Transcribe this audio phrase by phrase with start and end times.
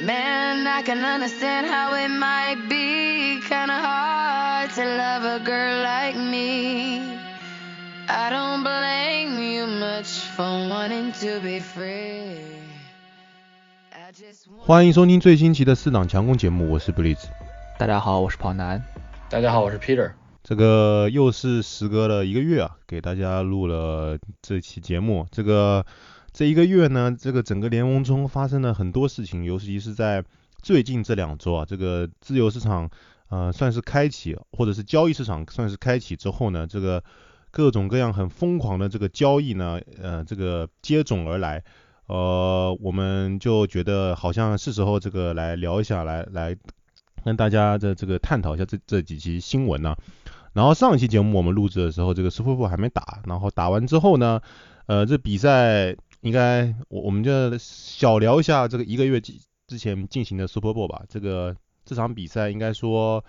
[0.00, 6.16] Man, I can understand how it might be kinda hard to love a girl like
[6.16, 7.18] me.
[8.06, 12.38] I don't blame you much for wanting to be free.
[13.90, 17.24] I just want 欢迎收听最新期的四档强攻节目，我是 Blitz。
[17.76, 18.80] 大家好，我是跑男。
[19.28, 20.12] 大家好，我是 Peter。
[20.44, 25.26] 这个又是时隔了一个月啊，给大家录了这期节目。
[25.32, 25.84] 这个
[26.32, 30.24] 这一个月呢，这个整个联盟中发生了很多事情，尤其是在
[30.62, 32.88] 最近这两周啊，这个自由市场
[33.28, 37.02] 呃算是开启，或者是交易市场算是开启之后呢，这个
[37.50, 41.62] 各种各样很疯狂的这个交易呢，呃，这个接踵而来。
[42.06, 46.56] 呃，我们就觉得好像是时候这个来聊一下，来来
[47.22, 49.94] 跟大家的这个探讨一下这这几期新闻呢、
[50.54, 54.40] 然后上一期节目我们录制的时候，这个 Super Bowl 还没打，然后打完之后呢，
[54.86, 59.32] 呃，这比赛应该我我们就小聊一下这个一个月之
[59.66, 61.04] 之前进行的 Super Bowl 吧。
[61.08, 61.54] 这个
[61.84, 63.24] 这场比赛应该说，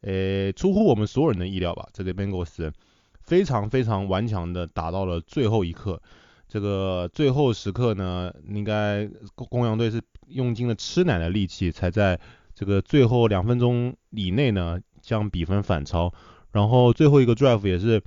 [0.00, 1.88] 呃，出乎我们所有人的意料吧。
[1.92, 2.72] 这个 Bengals
[3.20, 6.02] 非常非常顽强的打到了最后一刻。
[6.48, 12.20] 这个最后时刻呢，应该公公羊队是用尽了吃奶的力气，才在
[12.54, 16.12] 这个最后两分钟以内呢将比分反超。
[16.50, 18.02] 然后最后一个 drive 也是，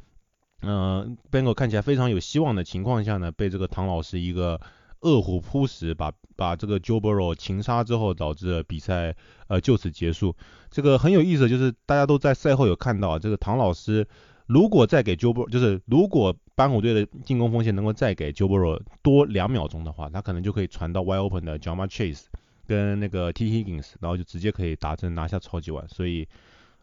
[0.65, 4.59] 嗯、b e n g a l 看起来非常有希望的情况下呢，被这个唐老师一个
[5.01, 9.15] 饿虎扑食，把把这个 Joe Burrow 擒杀之后，导致比赛
[9.47, 10.35] 呃就此结束。
[10.71, 14.07] 这个很有意思就是大家都在赛后有看到，这个唐老师
[14.47, 22.23] 如果再给 Joe Burrow，就是如果斑虎队的进攻锋线能够再给 Joe Burrow 多两秒钟的话，他可能就可以传到 wide open 的 Jama Chase
[22.65, 25.87] 跟那个 T Higgins，然后就直接可以打针拿下超级碗。
[25.87, 26.27] 所以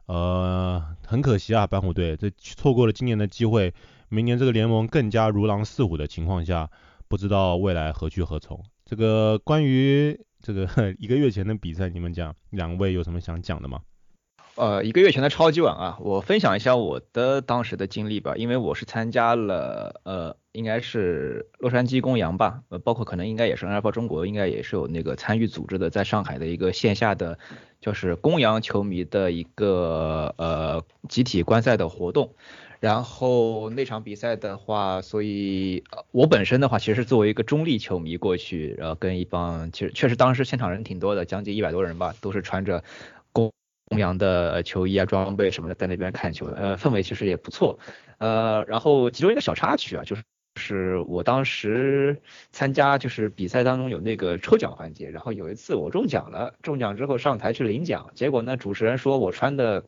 [0.06, 3.72] 呃很可惜啊，斑虎队这错过了今年的机会，
[4.08, 6.70] 明年这个联盟更加如狼似虎的情况下，
[7.08, 8.62] 不知道未来何去何从。
[8.84, 10.66] 这个关于这个
[10.98, 13.80] 一个月前的比赛，你们讲两位有什么想讲的吗？
[14.54, 27.38] 呃，一个月前的超级碗啊，我分享一下我的当时的经历吧，因为我是参加了呃，应该是洛杉矶公羊吧，呃，包括可能应该也是 NFL 中国，应该也是有那个参与组织的，在上海的一个线下的
[27.82, 32.34] 就是公羊球迷的一个呃集体观赛的活动。
[32.80, 42.82] 然后那场比赛的话，所以我本身的话，其实作为一个中立球迷过去，然后跟一帮其实确实当时现场人挺多的，将近一百多人吧，都是穿着
[43.32, 43.52] 公
[43.86, 47.78] 公羊的球衣啊、装备什么的，在那边看球，呃，氛围其实也不错。
[48.18, 50.24] 呃，然后其中一个小插曲啊，就是
[50.62, 59.84] 是我当时参加就是比赛当中有那个抽奖环节，然后有一次我中奖了，中奖之后上台去领奖，结果呢主持人说我穿的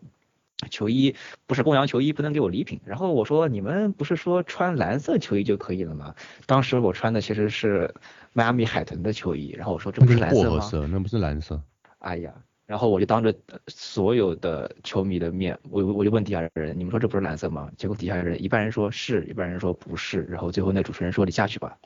[0.71, 1.15] 球衣
[1.47, 2.81] 不是公羊球衣，不能给我礼品。
[2.85, 6.15] 然后我说你们不是说穿蓝色球衣就可以了吗？
[6.47, 7.95] 当时我穿的其实是
[8.33, 10.49] 迈阿密海豚的球衣，然后我说这不是蓝色吗？
[10.49, 11.63] 薄荷色，那不是蓝色。
[11.99, 12.35] 哎呀，
[12.75, 17.71] 然后我就当着呃所有的球迷的面，我我就问底下人，你们说这不是蓝色吗？
[17.77, 21.79] 结果底下人一半人说是，一半人说不是，然后最后那主持人说你下去吧，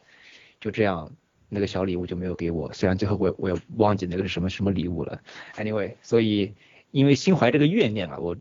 [0.61, 1.13] 就这样，
[1.51, 5.21] 那个小礼物就没有给我，虽然最后我我也忘记那个是什么什么礼物了。
[5.59, 6.55] Anyway，所以
[6.91, 8.35] 因为心怀这个怨念啊，我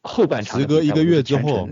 [0.00, 1.68] 后半场时隔一个月之后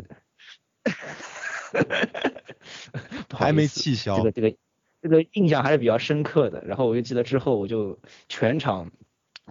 [3.32, 4.54] 还没气消这个这个
[5.00, 6.62] 这个印象还是比较深刻的。
[6.66, 7.98] 然后我就记得之后我就
[8.28, 8.90] 全场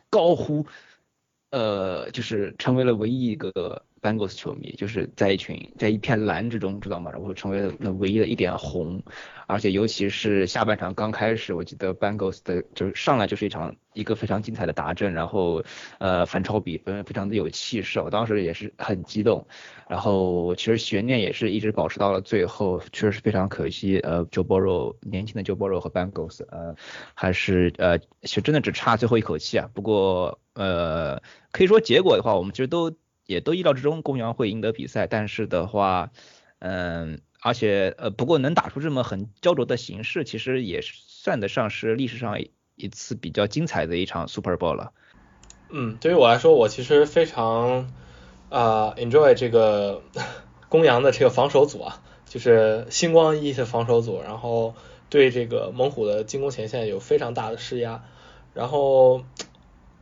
[0.09, 0.65] 高呼，
[1.51, 7.11] 呃，就是成为了唯一一个 Bengals 球迷，就是在一群在一片蓝之中，知道吗？
[7.11, 9.01] 然后成为了那唯一的一点红，
[9.47, 15.63] 而且尤其是下半场刚开始，我记得 Bengals 的就是上来就是一场一个非常精彩的达阵，然后
[15.99, 19.45] 呃反超比分，非常的有气势，我当时也是很激动。
[19.89, 23.99] 然后其实悬念也是一直保持到了最后，确实非常可惜。
[23.99, 26.75] 呃，Joe Burrow 年轻的 Joe Burrow 和 Bengals，呃，
[27.13, 29.69] 还是呃，其实真的只差最后一口气啊。
[29.73, 31.21] 不过呃，
[31.51, 32.91] 可以说结果的话，我们其实都
[33.27, 35.05] 也都意料之中，公羊会赢得比赛。
[35.05, 36.09] 但是的话，
[36.57, 42.41] 嗯，而且呃，不过能打出这么很焦灼的形式，其实也算得上是历史上
[42.75, 44.91] 一次比较精彩的一场 Super Bowl 了。
[45.69, 47.91] 嗯，对于我来说，我其实非常
[48.49, 50.01] 啊、enjoy 这个
[50.69, 54.75] 公羊的这个防守组啊，就是星光熠熠的防守组，然后
[55.09, 58.03] 对这个猛虎的进攻前线有非常大的施压，
[58.53, 59.23] 然后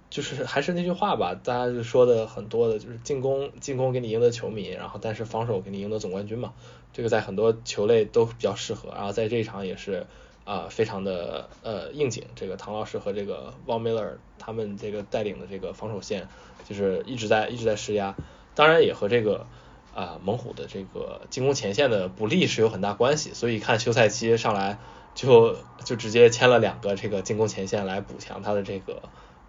[0.10, 6.54] 就是还是那句话吧，大家就说的很多的，就是进攻进攻给你赢得球迷，然后但是防守给你赢得总冠军嘛，
[6.94, 10.06] 这个在很多球类都比较适合，然后在这一场也是
[10.46, 16.28] 啊、非常的呃应景，这个唐老师和这个 Von Miller 他们这个带领的这个防守线
[16.70, 18.16] 就是一直在一直在施压，
[18.54, 19.48] 当然也和这个
[19.96, 24.78] 啊、猛虎的这个进攻前线的不利是有很大关系，所以看休赛期上来
[25.16, 29.02] 就就直接签了两个这个进攻前线来补强他的这个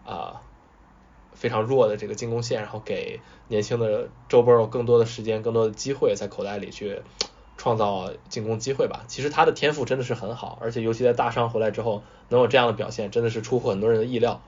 [0.06, 0.41] 啊
[1.35, 7.03] 非常弱的这个进攻线，然后给年轻的 Joe Burrow 更多的时间、更多的机会在口袋里去
[7.58, 9.05] 创造进攻机会吧。
[9.08, 14.41] 其实他的天赋真的是很好，而且尤其在大伤回来之后能有这样的表现，真的是出乎很多人的意料。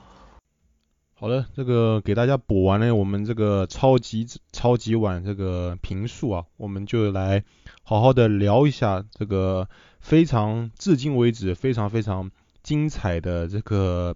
[1.13, 7.43] 好的，这个给大家补完了我们这个超级超级碗这个评述啊，我们就来
[7.83, 9.67] 好好的聊一下这个
[9.99, 12.31] 非常至今为止非常非常
[12.63, 14.15] 精彩的这个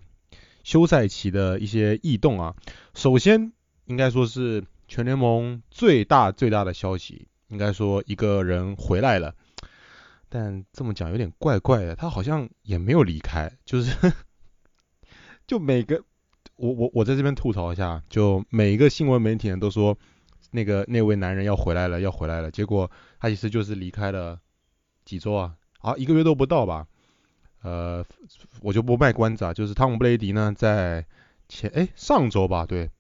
[0.64, 2.56] 休赛期的一些异动啊。
[2.94, 3.54] 首先
[3.86, 9.36] 应该说是全联盟最大最大的消息，应该说一个人回来了，
[10.30, 14.14] 但这么讲有点怪怪的，他好像也没有离开，就是
[15.46, 16.04] 就每个。
[16.56, 19.98] 我我我在这边吐槽一下，就每一个新闻媒体人都说
[20.52, 22.90] 那个那位男人要回来了，要回来了，结果
[23.20, 24.40] 他其实就是离开了
[25.04, 26.88] 几周啊，啊一个月都不到吧，
[27.64, 28.06] 呃
[28.62, 31.06] 我就不卖关子啊，就是汤姆布雷迪呢在
[31.50, 32.92] 前哎上周吧，对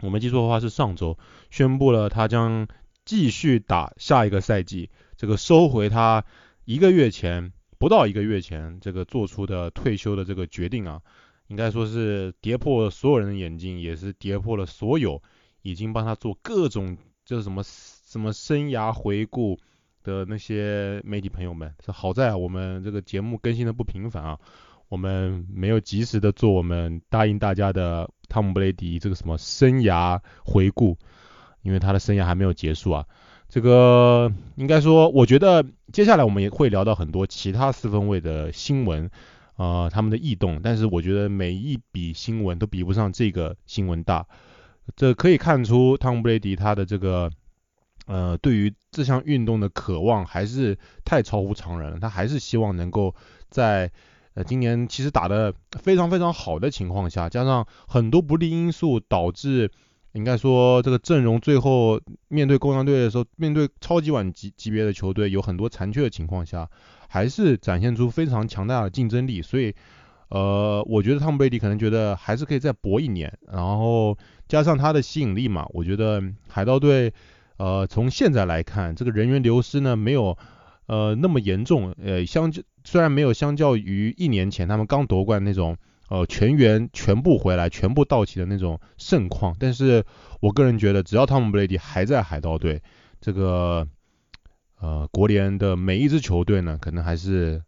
[0.00, 1.18] 我没记错的话是上周
[1.50, 2.66] 宣布了他将
[3.04, 6.24] 继续打下一个赛季，这个收回他
[6.64, 11.02] 一个月前不到一个月前这个做出的退休的这个决定啊。
[11.48, 15.22] 应该说是跌破了所有人的眼镜，也是跌破了所有
[15.60, 16.96] 已经帮他做各种
[17.26, 19.60] 就是什么什么生涯回顾
[20.04, 21.74] 的那些媒体朋友们。
[21.84, 24.38] 这好在，我们这个节目更新的不频繁啊，
[24.88, 30.96] 我们没有及时的做我们答应大家的汤姆布雷迪这个什么生涯回顾，
[31.62, 33.04] 因为他的生涯还没有结束啊。
[33.48, 39.10] 这个应该说，我觉得接下来我们也会聊到很多其他四分卫的新闻。
[39.56, 44.26] 啊，他们的异动，但是我觉得每一笔新闻都比不上这个新闻大。
[44.96, 47.30] 这可以看出汤姆布雷迪他的这个
[48.06, 51.98] 呃对于这项运动的渴望还是太超乎常人了。
[52.00, 53.14] 他还是希望能够
[53.50, 53.90] 在
[54.34, 59.70] 呃今年其实打的非常非常好的情况下，加上很多不利因素导致，
[60.12, 66.68] 应该说这个阵容最后面对公羊队的时候，面对超级碗级级别的球队有很多残缺的情况下。
[67.06, 69.72] 还是展现出非常强大的竞争力，所以，
[70.30, 74.18] 呃，我觉得汤姆贝迪可能觉得还是可以再搏一年，然后
[74.48, 77.14] 加上他的吸引力嘛，我觉得海盗队，
[77.56, 80.36] 呃，从现在来看，这个人员流失呢没有
[80.86, 82.52] 呃那么严重，呃，相
[82.84, 85.76] 虽然没有相较于一年前他们刚夺冠那种
[86.08, 90.04] 呃全员全部回来全部到齐的那种盛况，但是
[90.40, 92.82] 我个人觉得只要汤姆布雷迪还在海盗队，
[93.20, 93.86] 这个。
[94.80, 97.62] 呃，国联的每一支球队呢，可能还是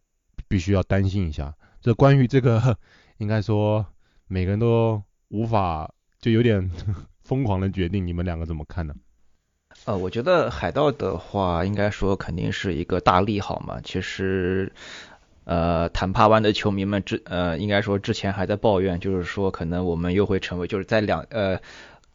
[0.48, 1.54] 必须要担心一下。
[1.80, 2.76] 这关于这个，
[3.16, 3.86] 应该说
[4.26, 5.90] 每个人都无法
[6.20, 6.70] 就有点
[7.24, 8.94] 疯狂的决定，你们两个怎么看呢？
[9.86, 13.80] 呃，我觉得海盗的话，应该说肯定是一个大利好嘛。
[13.82, 14.72] 其实，
[15.44, 21.58] 呃，坦帕湾的球迷们之呃，应该说之前还在抱怨，就是说可能我们又会成为就是在两呃。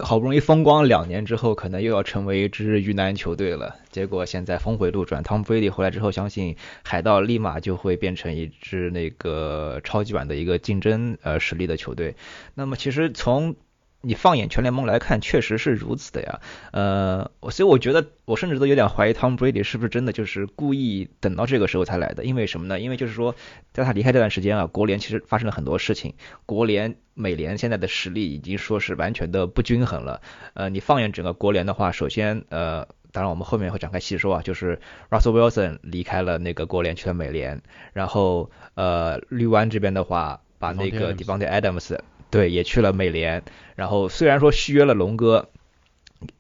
[0.04, 3.76] 好不容易风光两年之后，可能又要成为一支鱼腩球队了。
[3.92, 12.16] 结果现在峰回路转，汤姆·布雷迪回来之后，相信海盗立马就会变成一支那个超级碗的一个竞争呃实力的球队。
[12.56, 13.56] 那么其实从
[14.02, 16.40] 你放眼全联盟来看，确实是如此的呀。
[16.72, 22.26] 呃，所以我觉得，我甚至都有点怀疑 Tom Brady 是不是真的就是故意等到这个时候才来的。
[22.26, 22.80] 因为什么呢？
[22.80, 23.36] 因为就是说，
[23.74, 26.16] 在他离开这段时间啊，国联其实发生了很多事情。
[26.48, 30.22] 国联、美联现在的实力已经说是完全的不均衡了。
[30.56, 34.80] 呃，你放眼整个国联的话，首先，呃，当然我们后面会展开细说啊，就是
[35.12, 37.62] Russell Wilson 离开了那个国联去了美联，
[37.94, 42.00] 然后呃，绿湾这边的话，把那个 Devontae Adams。
[42.32, 43.44] 对，也去了美联，
[43.76, 45.50] 然后虽然说续约了龙哥，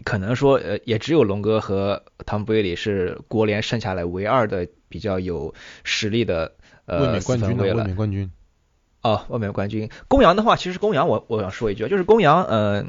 [0.04, 6.54] 可能说呃也只有龙哥和汤姆布雷迪是国联剩下来唯二的比较有实力的
[6.86, 7.64] 呃冠军了。
[7.64, 8.32] 卫冕冠军。
[9.04, 9.90] 哦，卫冕冠军。
[10.08, 12.86] 公羊的话，其实公羊我我想说一句，就是公羊呃。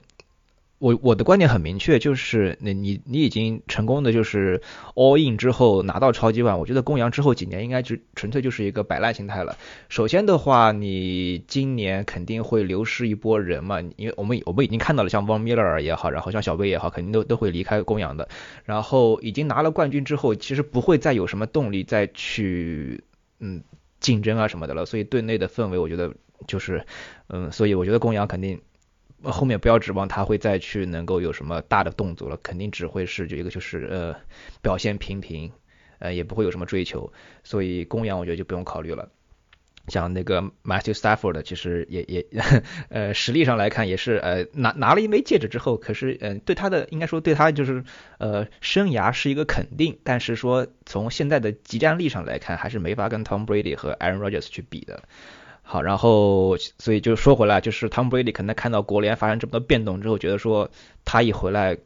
[0.82, 4.60] 我我的观点很明确，就是那你你已经成功的就是
[4.96, 9.56] all in 之后拿到超级碗，我觉得公羊之后几年应该就纯粹就是一个摆烂心态了。
[9.88, 18.28] 首先的话，你今年肯定会流失一波人嘛，因为我们我们已经看到了像 Von Miller 也好，然后像小贝也好，肯定都都会离开公羊的。
[18.64, 23.04] 然后已经拿了冠军之后，其实不会再有什么动力再去
[23.38, 23.62] 嗯
[24.00, 24.84] 竞争啊什么的了。
[24.84, 26.12] 所以队内的氛围，我觉得
[26.48, 26.84] 就是
[27.28, 28.60] 嗯，所以我觉得公羊肯定。
[29.24, 34.16] 后面不要指望他会再去能够有什么大的动作了，肯定只会是就一个就是呃
[34.60, 35.52] 表现平平，
[35.98, 37.12] 呃也不会有什么追求，
[37.44, 39.08] 所以公羊我觉得就不用考虑了。
[39.88, 42.24] 像那个 Matthew Stafford，其实也也
[42.88, 47.82] 呃实力上来看也是呃拿拿了一枚戒指之后，可是嗯对他的应该说对他就是
[48.18, 55.02] 呃生涯是一个肯定，但是说从现在的集战力上来看，还是没法跟 Tom Brady 和 Aaron Rodgers 去比的。
[55.62, 60.70] 好，然后所以就说回来，就是 Tom Brady 可能看到国联发生这么多变动之后，觉得说
[61.04, 61.78] 他一回来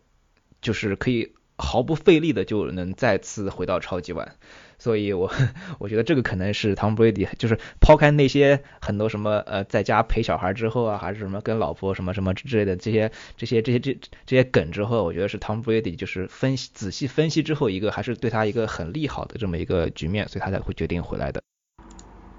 [0.60, 4.34] 就是可以毫不费力的就能再次回到超级碗。
[4.78, 5.32] 所以，我
[5.78, 21.40] 我觉得这个可能是 Tom Brady，就是抛开那些很多什么呃在家陪小孩之后啊，还是什么跟老婆什么什么之类的这些这些这些这这些梗之后，我觉得是 Tom Brady 就是分析仔细分析之后一个还是对他一个很利好的这么一个局面，所以他才会决定回来的。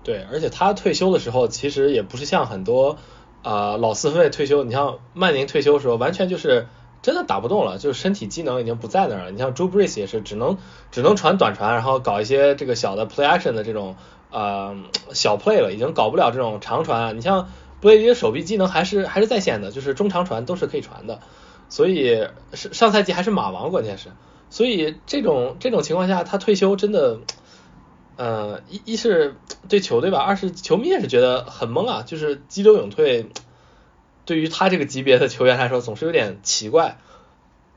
[0.07, 2.97] 对，而且他退休的时候其实也不是像很多
[3.43, 6.65] 啊老四分卫退休，你像曼宁退休的时候完全就是。
[7.03, 9.31] 真的打不动了，就是身体机能已经不在那儿了。
[9.31, 10.57] 你像 Drew Brees 也是，只能
[10.91, 13.95] 只能传短传，然后搞一些这个小的 play action 的这种
[14.31, 14.75] 呃
[15.13, 17.15] 小 play 了，已经搞不了这种长传。
[17.15, 17.49] 你像
[17.79, 21.19] 布雷迪的手臂机能还是还是在线的，就是中长传都是可以传的。
[21.69, 24.09] 所以上上赛季还是马王，关键是，
[24.49, 27.19] 所以这种这种情况下他退休真的，
[28.17, 29.35] 呃一一是
[29.69, 33.27] 对球队吧，二是球迷也是觉得很懵啊，就是激流勇退。
[34.25, 36.97] 对于他这个级别的球员来说，总是有点奇怪，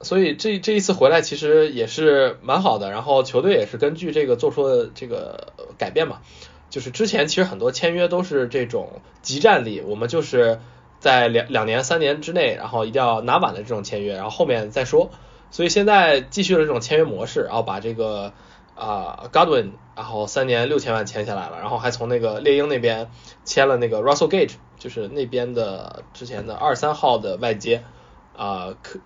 [0.01, 2.91] 所以这这一次回来其实也是蛮好的。
[2.91, 6.23] 然后球队也是根据这个做出了这个改变嘛，
[6.69, 10.59] 就是之前其实很多签约都是这种集战力，我们就是
[10.99, 15.11] 在两两年三年之内，然后一定要拿满的这种签约，然后后面再说。
[15.53, 18.33] 所以现在继续了这种签约模式，然后把这个
[18.81, 23.11] 啊 Godwin，然后三年六千万签下来了，然后还从那个猎鹰那边
[23.45, 24.55] 签了那个 Russell Gage。
[24.81, 27.85] 就是那边的之前的二三号的外接
[28.35, 28.99] 啊，可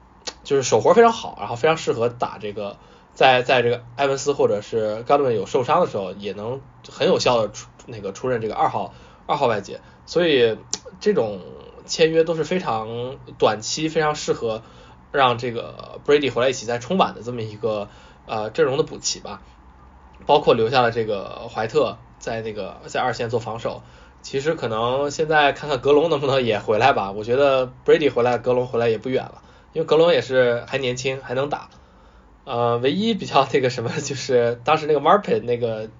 [0.44, 2.76] 就是手活非常好，然后非常适合打这个，
[3.12, 8.94] 在在这个埃文斯或者是 Godwin 有受伤的时候，也能很有效的出那个出任这个二号
[9.26, 10.56] 二号外接，所以
[11.00, 11.40] 这种
[11.86, 14.62] 签约都是非常短期，非常适合
[15.10, 17.88] 让这个 Brady 回来一起再冲板的这么一个
[18.26, 19.42] 呃阵容的补齐吧，
[20.26, 23.82] 包括留下了这个怀特在那个在二线做防守。
[24.22, 29.42] 其实可能现在看看格隆能不能也回来吧，我觉得 Brady 回来，格隆回来也不远了，
[29.74, 31.68] 因为格隆也是还年轻，还能打。
[32.44, 35.90] 呃，唯一比较那个什么就是当时那个 Marpet 那个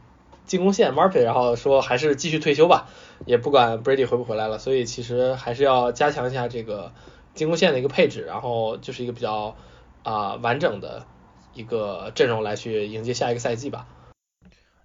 [0.47, 2.87] 进攻线 Marpet，然后说还是继续退休吧，
[3.27, 6.93] 也不管 Brady 回不回来了，所以其实还是要加强一下这个
[7.35, 9.55] 进攻线的一个配置，然后就是一个比较
[10.03, 11.05] 啊完整的
[11.53, 13.87] 一个阵容来去迎接下一个赛季吧。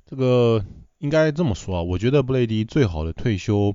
[0.10, 0.66] 这个。
[1.02, 3.74] 应该这么说啊，我觉得布雷迪最好的退休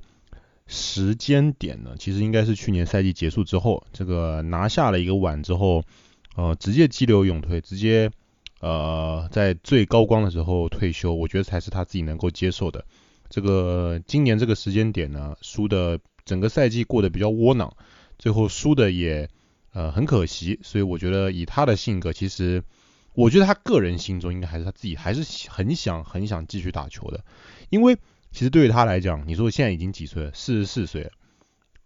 [0.67, 5.83] 时间点呢，其实应该是去年赛季结束之后，这个拿下了一个碗之后，
[6.37, 8.11] 呃，直接激流勇退，直接
[8.61, 12.85] 呃在最高光的时候退休，我觉得才是他自己能够接受的。
[13.31, 17.75] 这个今年这个时间点呢，输的整个赛季过得比较窝囊，
[18.19, 19.31] 最后输的也
[19.73, 22.63] 呃很可惜，所以我觉得以他的性格，其实。
[23.15, 27.25] 我觉得他个人心中应该还是他自己还是很想很想继续打球的，
[27.71, 27.97] 因为
[28.33, 31.13] 其实对于他来讲，你说现在已经几岁了，四十四岁，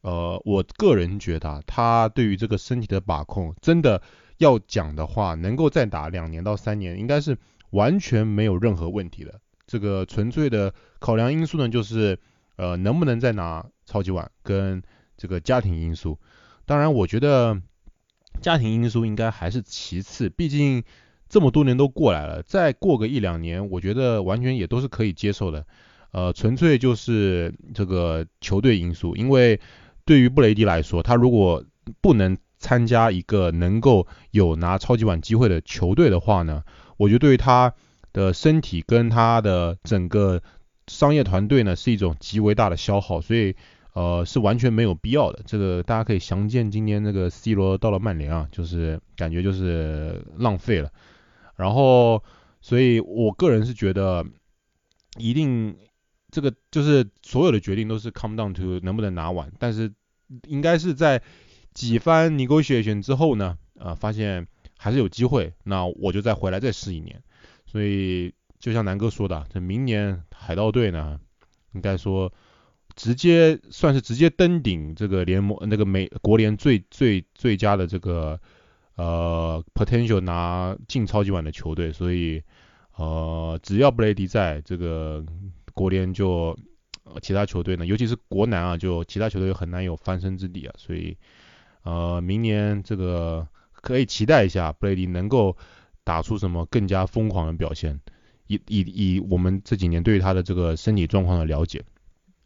[0.01, 4.01] 呃，我个人觉得他对于这个身体的把控，真的
[4.39, 7.37] 要讲的话，能够再打两年到三年，应该是
[7.73, 9.39] 完全没有任何问题的。
[9.67, 12.19] 这个纯粹的考量因素呢，就是
[12.57, 14.83] 呃能不能再拿超级碗跟
[15.19, 16.19] 这个家庭因素。
[16.65, 17.61] 当然，我觉得
[18.41, 20.83] 家庭因素应该还是其次，毕竟。
[21.29, 25.67] 这么多年都过来了，再过个一两年，我觉得完全也都是可以接受的。
[26.11, 29.61] 呃，纯粹就是这个球队因素，因为
[30.07, 31.63] 对于布雷迪来说，他如果
[32.01, 36.65] 不能参加一个能够有拿超级碗机会的球队的话呢，
[36.97, 37.75] 我觉得对于他
[38.15, 40.43] 的身体跟他的整个
[40.87, 43.55] 商业团队呢是一种极为大的消耗，所以
[43.93, 45.41] 呃是完全没有必要的。
[45.45, 50.91] 这个大家可以详见今年那个 C 罗到了曼联啊，就是感觉就是浪费了。
[51.59, 52.23] 然后，
[52.61, 54.25] 所以我个人是觉得，
[55.17, 55.77] 一定
[56.31, 59.93] 这个就是所有的决定都是 come down to 能不能拿完，但是
[60.47, 61.21] 应该是在
[61.75, 64.47] 几番 negotiation 之后呢，呃，发现
[64.79, 67.21] 还是有机会，那我就再回来再试一年。
[67.67, 71.19] 所以就像南哥说的，这明年海盗队呢，
[71.73, 72.33] 应该说
[72.95, 78.41] 直接算是直接登顶这个联盟那个美国联最最最佳的这个。
[78.99, 82.43] 呃，potential 拿进超级碗的球队，所以
[82.97, 85.25] 呃，只要布雷迪在这个
[85.73, 86.59] 国联，就
[87.23, 90.75] 其他球队呢，尤其是国南啊，就其他球队很难有翻身之地啊。
[90.77, 91.17] 所以
[91.85, 95.57] 呃，明年这个可以期待一下布雷迪能够
[96.03, 98.01] 打出什么更加疯狂的表现。
[98.49, 101.85] 以以以我们这几年对于他的这个身体状况的了解，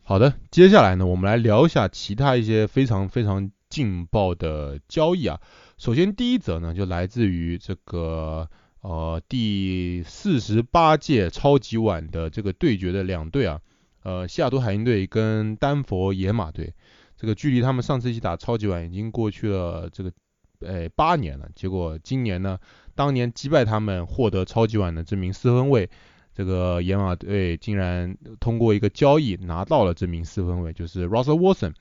[0.03, 5.41] 好的，接下来呢，我们来聊一下其他一些非常非常劲爆的交易啊。
[5.83, 8.49] 首先第一则呢，就来自于这个
[8.83, 13.61] 呃第四十八届超级碗的这个对决的两队啊，
[14.05, 16.73] 呃西雅图海鹰队跟丹佛野马队。
[17.17, 20.13] 这个距离他们上次一起打超级碗已经过去了这个
[20.61, 21.49] 诶八年了。
[21.57, 22.61] 结果今年呢，
[22.95, 25.91] 当年击败他们获得超级碗的这名四分卫。
[26.33, 31.75] 这个野马队竟然通过一个交易拿到了这名四分卫，就是 Russell Wilson。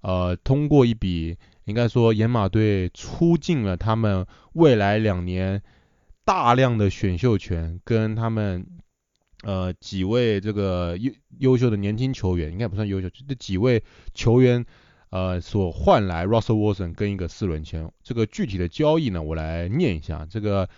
[0.00, 1.36] 呃，通过一笔
[1.68, 5.62] 应该说野马队出尽了他们未来两年
[6.24, 8.66] 大量的选秀权，跟他们
[9.44, 13.84] 呃几位这个优优秀的年轻球员，应该不算优秀，这几位
[14.14, 14.64] 球员
[15.10, 17.88] 呃所换来 Russell Wilson 跟一个四轮签。
[18.02, 20.68] 这个具体的交易呢，我来念一下这个。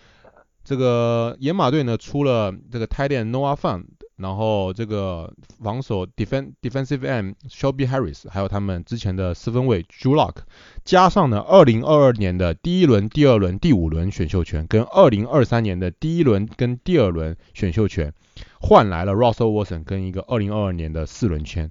[0.63, 3.87] 这个野马队呢出了这个 t i d e n Noah Fun，
[4.21, 10.37] 然后这个防守 defen defensive end Shelby Harris，还有他们之前的四分卫 Drew Lock，
[10.85, 18.13] 加上呢2022年的第一轮、第二轮、第五轮选秀权，跟2023年的第一轮跟第二轮选秀权，
[18.61, 21.71] 换来了 Russell Wilson 跟一个2022年的四轮签，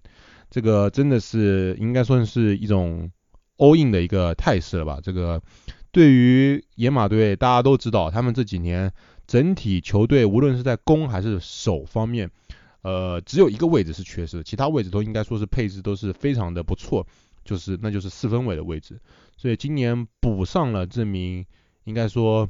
[0.50, 3.12] 这个真的是应该算是一种
[3.58, 5.00] all in 的一个态势了吧？
[5.02, 5.42] 这个。
[5.92, 8.94] 对于野马队，大家都知道，他们这几年
[9.30, 12.32] 整体球队无论是在攻还是守方面，
[12.82, 17.06] 呃，只有一个位置是缺失的，其他位置都应该说是配置都是非常的不错，
[17.46, 19.00] 就是那就是四分卫的位置。
[19.38, 21.46] 所以今年补上了这名，
[21.84, 22.50] 应该说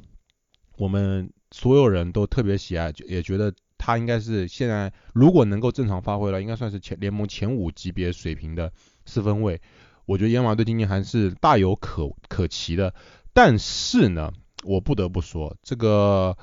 [0.77, 8.71] 我们所有人都特别喜爱，也觉得他应该是现在如果能够正常发挥了，应该算是前联盟前五级别水平的
[9.05, 9.59] 四分卫。
[10.05, 12.95] 我觉得野马队今年还是大有可可期的。
[13.33, 14.31] 但是呢，
[14.63, 16.37] 我不得不说，这个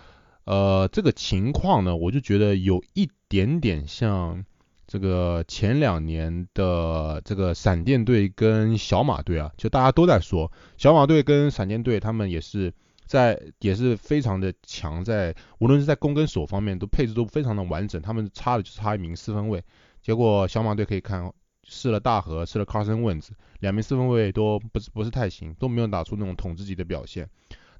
[0.46, 4.44] 呃这个情况呢，我就觉得有一点点像
[4.86, 12.72] 这个前两年的这个闪电队跟小马队啊，就大家都在说小马队跟闪电队，他们也是
[13.04, 19.62] 在也是非常的强，在无论是在攻跟守方面都配置都非常的完整，他们差的就差一名四分卫，
[20.00, 21.30] 结果小马队可以看。
[21.68, 27.28] 试了大河，试了 Carson Wentz，两名四分卫都不是不是太行，都没有打出那种统治级的表现。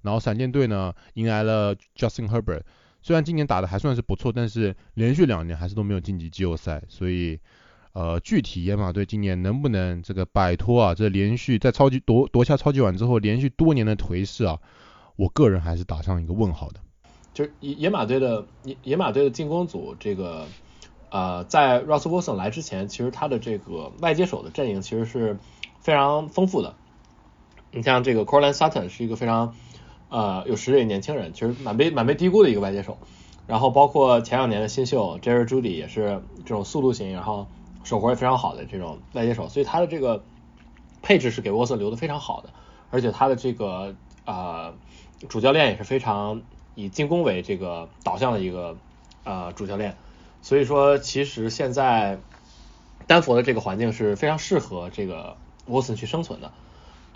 [0.06, 2.62] 然后闪电队呢，迎来了 Justin Herbert，
[3.02, 6.82] 虽然今年打的还算是不错，但是连续两年还是都没有晋级季后赛。
[6.88, 7.38] 所以，
[7.92, 14.58] 呃，具体野马队今年能不能这个摆脱啊，这连续在超级夺夺下超级碗之后，连续多年的颓势啊，
[15.16, 16.80] 我个人还是打上一个问号的。
[17.34, 20.46] 就是野野马队的野野马队的进攻组这个。
[21.08, 25.38] 呃，在 Russell Wilson 来之前，其实他的这个外接手的阵营其实是
[25.80, 26.74] 非常丰富的。
[27.70, 29.54] 你像这个 c o r l a n Sutton 是一个非常
[30.08, 32.98] 呃有实力的年轻人，其实蛮被蛮被低估的一个外接手。
[33.46, 37.46] 然后包括前两年的新秀 Jerry Judy 也是这种速度型，然后
[37.84, 40.24] 手活也非常好的这种外接手，所以他的这个
[41.02, 42.50] 配置是给沃森留的非常好的。
[42.90, 44.74] 而且他的这个呃
[45.28, 46.42] 主教练也是非常
[46.74, 48.76] 以进攻为这个导向的一个
[49.24, 49.96] 呃主教练。
[50.42, 52.18] 所以说，其实现在
[53.06, 56.52] 丹佛的这个环境是非常适合这个沃森去生存的，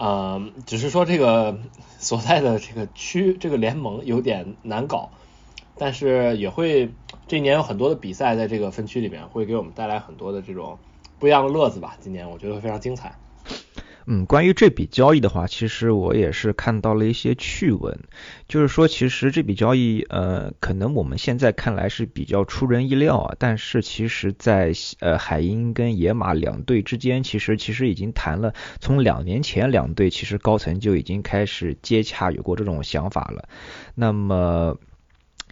[0.02, 1.58] 嗯，只是说这个
[1.98, 5.10] 所在的这个区这个联盟有点难搞，
[5.76, 6.90] 但是也会
[7.28, 10.78] 这一年有很多的比赛在这个分区里面会给我们带来很多的这种
[11.18, 11.98] 不一样的乐子吧。
[12.00, 13.14] 今年我觉得会非常精彩。
[14.06, 17.98] 嗯，关于这笔交易的话，其实我也是看到了一些趣闻，
[18.48, 33.48] 就是说，其实这笔交易，呃，可能我们现在看来是比较出人意料啊，但是其实，在呃海鹰跟野马两队之间，其实其实已经谈了，从两年前两队其实高层就已经开始接洽，有过这种想法了，
[33.94, 34.78] 那么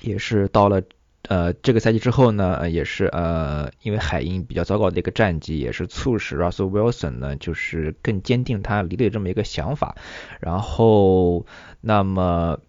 [0.00, 0.82] 也是到了。
[1.28, 9.96] 呃，这个赛季之后呢，也是呃，因为海鹰比较糟糕的一个战绩，也是促使 Russell Wilson 呢，就是更坚定他离队这么一个想法。
[10.40, 11.44] 然后，
[11.82, 12.60] 那么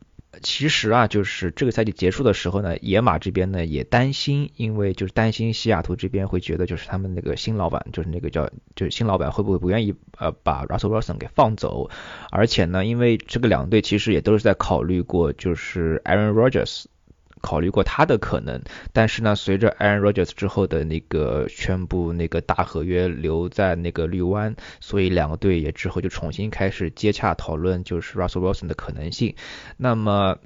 [0.41, 11.89] 其实啊，就是这个赛季结束的时候呢，野马这边呢也担心，因为就是担心西雅图这边会觉得，就是他们那个新老板，就是那个叫就是新老板会不会不愿意呃把 Russell Wilson 给放走？
[12.29, 16.85] 而且呢，因为这个两队其实也都是在考虑过，就是 Aaron Rodgers。
[17.41, 18.61] 考虑过他的可能，
[18.93, 29.35] 但是呢，随着 Aaron Rodgers 之后的那个宣布那个大合约留在那个绿湾，所以两个队也之后就重新开始接洽讨论，就是 Russell Wilson 的可能性。
[29.77, 30.37] 那么，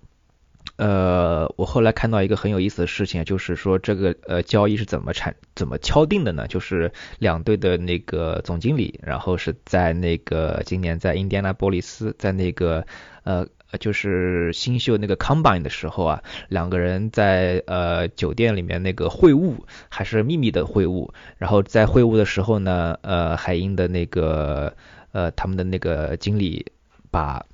[0.78, 6.48] 呃，我后来看到一个很有意思的事情，就是说这个呃交易是怎么产怎么敲定的呢？
[6.48, 12.86] 就是两队的那个总经理，然后是在那个今年在印第安纳波利斯，在那个
[13.24, 13.48] 呃。
[13.80, 19.56] 就是新秀那个 combine 的时候啊，两个人在呃酒店里面那个会晤，
[19.90, 21.10] 还是秘密的会晤。
[21.38, 24.74] 然后在会晤的时候呢，呃，海英的那个
[25.12, 26.66] 呃他们的那个经理
[27.12, 27.46] 把。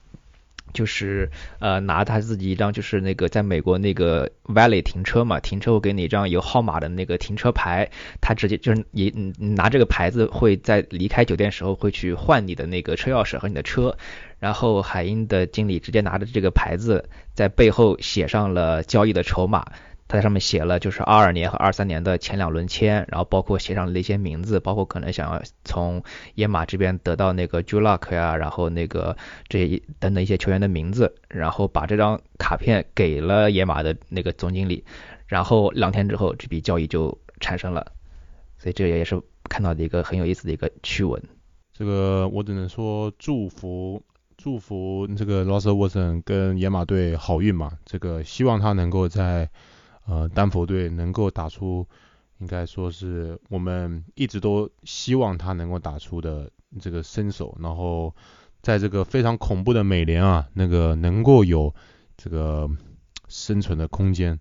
[0.74, 1.30] 就是
[1.60, 7.90] 呃拿他自己一张就是那个在美国那个 Valley 停车嘛，停车会给你一张有号码的那个停车牌，
[8.22, 13.98] 他直接就是你你拿这个牌子会在离开酒店时候会去换你的那个车钥匙和你的车，
[14.40, 19.66] 然后海英的经理直接拿着这个牌子在背后写上了交易的筹码。
[20.10, 29.16] 他在上面写了，就是二二年和二三年的前两轮签，然后包括写上了一些名字，包括可能想要从野马这边得到那个 j u l u k 呀，然后那个
[29.48, 34.84] 这些等等一些球员的名字，然后把这张卡片给了野马的那个总经理，
[35.28, 37.92] 然后两天之后这笔交易就产生了，
[38.58, 41.22] 所以这也是看到的一个很有意思的一个趣闻。
[41.72, 44.02] 这个我只能说祝福
[44.38, 49.48] 祝福这个 Russell Wilson 跟野马队好运嘛，这个希望他能够在。
[50.10, 51.86] 呃，丹佛队能够打出，
[52.40, 56.50] 应该说是我们一直都希望他能够打出的
[56.82, 58.16] 这个身手，然后
[58.64, 61.76] 在这个非常恐怖的美联啊，那个能够有
[62.18, 62.68] 这个
[63.28, 64.40] 生存的空间。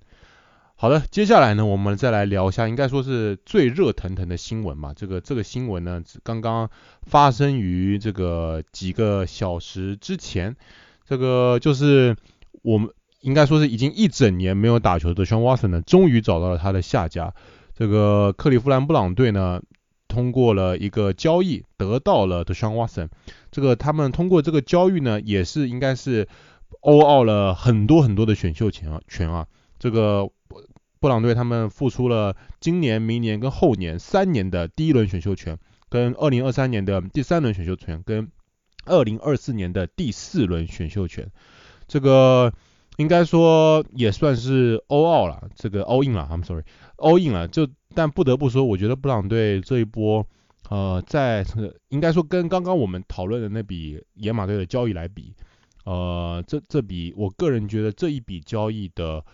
[0.74, 4.94] 好的，接下来呢，我们再来聊一下，应该说是最热腾腾的新闻嘛。
[4.94, 6.70] 这个这个新闻呢，刚刚
[7.02, 10.56] 发生于这个几个小时之前，
[11.04, 12.16] 这个就是
[12.62, 12.88] 我们。
[13.20, 17.34] 应该说是已经一整年没有打球的 Sean Watson 呢，终于找到了他的下家。
[17.74, 19.60] 这个克利夫兰布朗队呢，
[20.06, 23.08] 通过了一个交易，得到了 Sean Watson。
[23.50, 26.28] 这个他们通过这个交易呢，也是应该是
[26.80, 29.46] 欧奥了很多很多的选秀权啊权啊。
[29.78, 30.30] 这个
[31.00, 38.30] 布朗队他们付出了今年、明年跟后年三年的第一轮选秀权，跟二零二三年的第三轮选秀权，跟
[38.86, 41.30] 二零二四年的第四轮选秀权。
[41.88, 42.52] 这个。
[42.98, 47.46] 应该说也算是 all out 了，这个 all in 了，I'm sorry，all in 了。
[47.46, 50.26] 就但不得不说，我觉得布朗队这一波，
[50.68, 51.46] 呃，在
[51.90, 55.32] 应该说跟刚刚我们讨论的那笔野马队的交易来比，
[55.84, 59.24] 呃，这这笔我个人觉得这一笔交易的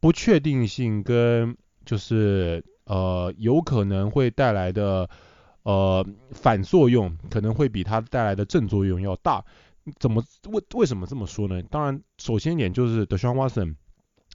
[0.00, 5.08] 不确定性跟就是呃有可能会带来的
[5.62, 9.42] 呃反作用，可能会比它带来的正作用要大。
[9.98, 11.62] 怎么为为什么这么说呢？
[11.70, 13.76] 当然，首先一点就是 Deshaun Watson，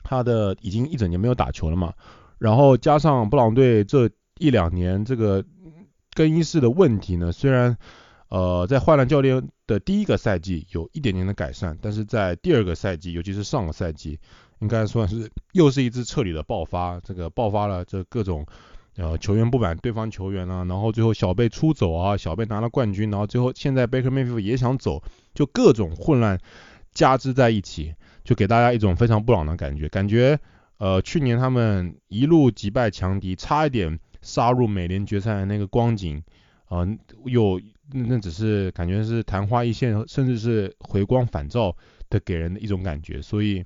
[0.04, 1.94] 他的已经一整年没有打球了嘛，
[2.38, 5.44] 然后加上布朗队这一两年这个
[6.14, 7.78] 更衣室的问题呢，虽然
[8.30, 14.20] 呃在换了教练的第一个赛季有一点点的改善，但是在第二个赛季，尤其是上个赛季，
[14.60, 18.46] 应该算是又是一次彻底的爆发，这个爆发了这各种。
[18.96, 25.02] 呃，球员不满对方球员啊，然后最后小贝出走啊，小贝拿了冠军，然后最后现在 bakeme 也想走，
[25.34, 26.38] 就各种混乱
[26.92, 29.90] 加之在一起，就给大家一种非常不朗的感觉。
[29.90, 30.40] 感觉
[30.78, 36.22] 呃，去年他们一路击败强敌，差一点杀入美联决赛的那个光景，
[36.66, 36.86] 啊，
[37.26, 37.60] 又
[37.92, 41.76] 那只是感觉是昙花一现，甚至是回光返照
[42.12, 43.20] 的给人的一种感觉。
[43.24, 43.64] 所以，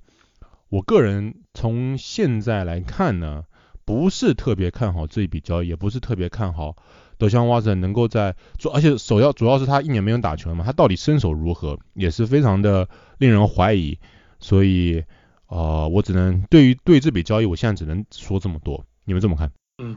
[0.69, 3.43] 我个人从现在来看呢。
[3.87, 6.75] 不是特别看好这一笔交易，也不是特别看好
[7.17, 13.97] 德香沃森能够在主，而且首要主要是他一年没有打球了嘛，他到底身手如何，也是非常的令人怀疑。
[14.41, 15.05] 所以，
[15.47, 18.83] 呃，我只能对于对这笔交易，我现在只能说这么多。
[19.05, 19.49] 你们怎么看？
[19.81, 19.95] 嗯，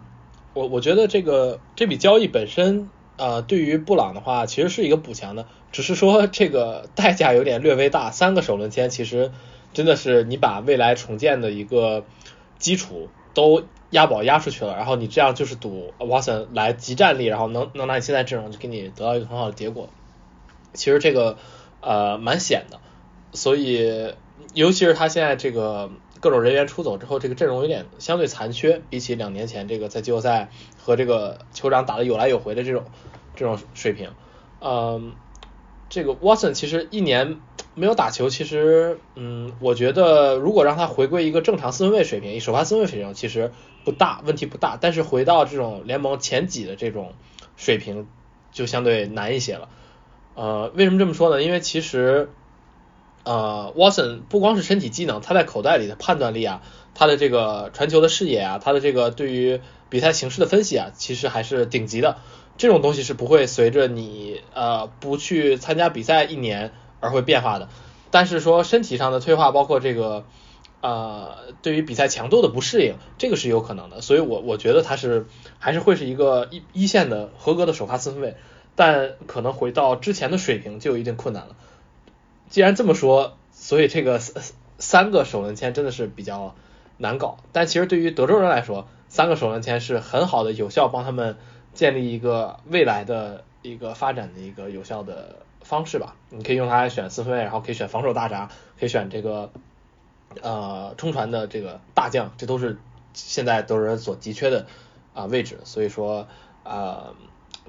[0.54, 8.12] 我我觉得这个这笔交易本身，呃，对于布朗的话，其实是一个补强的，只是说这个 代价有点略微大。
[8.12, 9.32] 三个首轮签，其实
[9.74, 12.04] 真的是你把未来重建的一个
[12.60, 13.64] 基础都。
[13.90, 19.88] 押宝押出去了，然后你这样就是赌 Watson 来集战力，然后能能拿你现在阵容就给你得到一个很好的结果。
[20.74, 21.36] 其实这个
[21.80, 22.78] 呃蛮险的，
[23.32, 24.14] 所以
[24.54, 32.84] 尤其是他现在这个各种人员出走之后，这个阵容有点相对残缺，比起两年前这个在季后赛和这个酋长打的有来有回的这种
[33.34, 34.10] 这种水平，
[34.60, 35.12] 嗯，
[35.88, 37.40] 这个 Watson 其实一年。
[37.72, 43.52] 没有打球，其实，嗯，我觉得如果让他回归一个正常四分位水平，以首发四分位水平，其实
[43.84, 44.78] 不大问题不大。
[44.80, 47.12] 但是回到这种联盟前几的这种
[47.56, 48.06] 水平，
[48.52, 49.68] 就相对难一些了。
[50.34, 51.42] 呃，为什么这么说呢？
[51.42, 52.30] 因为其实，
[53.24, 56.62] 呃，Watson 不光是身体机能，他在口袋里的判断力啊，
[56.94, 62.18] 他的这个传球的视野啊，他的这个对于比赛形势的分析啊，其实还是顶级的。
[62.56, 66.72] 这种东西是不会随着你呃不去参加比赛一年。
[67.02, 67.70] 而会变化的，
[68.10, 70.26] 但是说身体上的退化，包括这个
[70.80, 74.00] 呃对于比赛强度的不适应，这个是有可能的。
[74.00, 75.26] 所以，我我觉得他是
[75.58, 78.36] 还是会是一个一一线的合格的首发四分卫，
[78.76, 81.56] 但可能回到之前的水平就有一定困难了。
[82.48, 84.42] 既然这么说，所以这个三
[84.78, 86.54] 三个首轮签真的是比较
[86.96, 87.38] 难搞。
[87.52, 91.36] 但其实对于德州人来说，三个首轮签是很好的，有效帮他们
[91.74, 96.16] 建立一个未来的一个发展的一个有效的方式吧。
[96.30, 99.52] 你可以用它来选四分卫，然后可以选防守大闸，可以选这个
[100.42, 102.78] 呃冲船的这个大将，这都是
[103.14, 104.66] 现在德州人所急缺的
[105.14, 105.58] 啊位置。
[105.64, 106.28] 所以说
[106.64, 107.14] 呃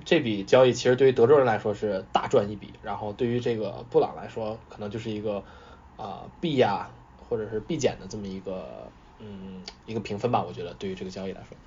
[0.06, 5.44] 这笔交易其实对于德州人来说是大赚一笔，然后对于这个布朗来说可能就是一个
[5.98, 6.90] 啊必呀
[7.30, 11.58] 或者是必减的这么一个嗯一个评分吧，我觉得对于这个交易来说。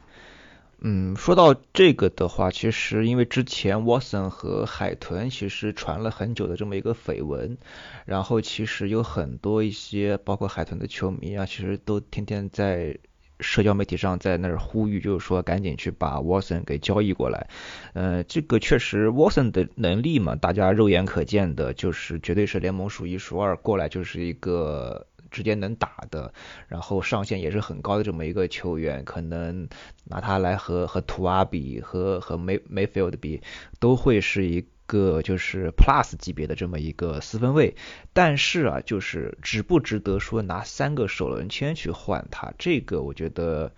[0.87, 7.57] 嗯，说到这个的话，其实因为之前 Watson 和海豚其实传了很久的这么一个绯闻，
[8.05, 12.99] 然后其实有很多一些包括海豚的球迷啊，其实都天天在
[13.40, 17.49] 社交媒体上在那儿呼吁，就是说赶紧去把 Watson 给交易过来。
[17.94, 25.07] 呃，这个确实 Watson 的能力嘛，大家肉眼可见的，就是绝对是联盟数一数二，过来就是一个。
[25.35, 26.33] 直接能打的，
[26.68, 29.68] 然后上限也是很高的这么一个球员，可能
[30.05, 33.42] 拿他来和和图阿比和和梅梅菲尔德比，
[33.81, 37.75] 都会是一个就是 plus 级别的这么一个四分卫。
[38.12, 42.55] 但是啊，就是值不值得说拿三个首轮签去换他？
[42.57, 43.73] 这个我觉得，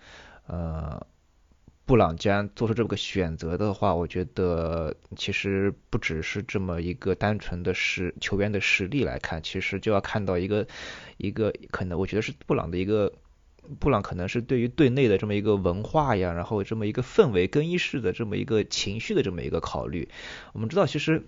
[0.45, 1.07] 呃。
[1.87, 10.67] 布朗既然做出这么个选择的话，我觉得其实不只是这么一个单纯的实球员的实力来看，其实就要看到一个
[11.15, 13.13] 一个可能，我觉得是布朗的一个
[13.79, 20.09] 布朗可能是对于队内的这么一个文化呀，然后这么一个氛围更衣室的这么一个情绪的这么一个考虑。
[20.51, 21.23] 我们知道，其实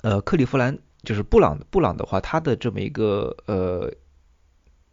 [0.00, 3.92] 呃克利夫兰就是布朗布朗的话，他的这么一个呃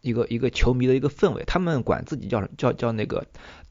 [0.02, 3.26] 一个一个球迷的一个氛围，他们管自己叫叫叫那个。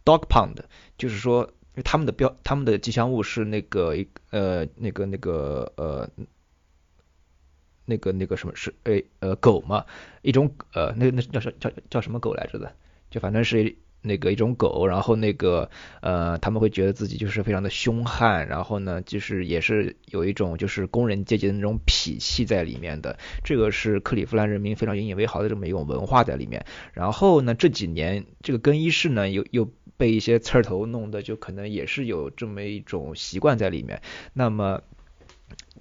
[0.10, 0.56] Dog Pound，
[0.98, 6.10] 就是说，因为他们的标，他们的吉祥物是那个一呃那个那个呃
[7.86, 9.86] 那个那个什么是诶呃狗嘛，
[10.22, 12.74] 一种呃那那叫什叫叫什么狗来着的，
[13.12, 13.76] 就反正是。
[14.02, 15.70] 那个一种狗，然后那个
[16.00, 26.66] 呃他们会觉得自己就是非常的凶悍，然后呢就是也是有一种就是工人阶级的那种痞气在里面的，这个是克利夫兰人民非常引以为豪的这么一种文化在里面。
[26.94, 34.02] 然后呢这几年这个更衣室呢又又被一些刺儿头弄的，就可能也是有这么一种习惯在里面。
[34.32, 34.82] 那么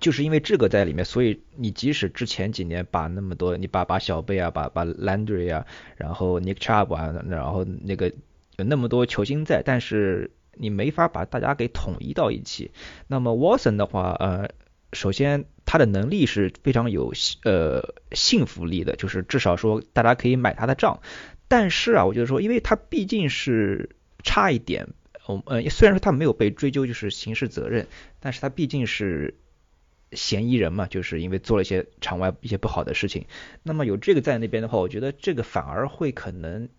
[0.00, 8.12] 就是因为这个在里面，所以你即使之前几年把那么多，你把把小贝啊，把把 Landry 啊，然后 Nick Chubb 啊，然后那个
[8.56, 12.72] 有那么多球星在，但是你没法把大家给统一到一起。
[13.06, 14.50] 那么 Watson 的话，呃，
[14.92, 17.12] 首先他的能力是非常有
[17.44, 21.00] 呃信服力的，就是至少说大家可以买他的账。
[21.46, 24.88] 但是啊，我觉得说，因为他毕竟是差一点，
[25.46, 27.86] 呃，虽然说他没有被追究就是刑事责任，
[28.20, 29.34] 但是他毕竟是。
[30.10, 33.26] 嫌疑人嘛，就是因为做了一些场外一些不好的事情，
[33.62, 36.70] 那么有这个在那边的话，我觉得这个反而会可能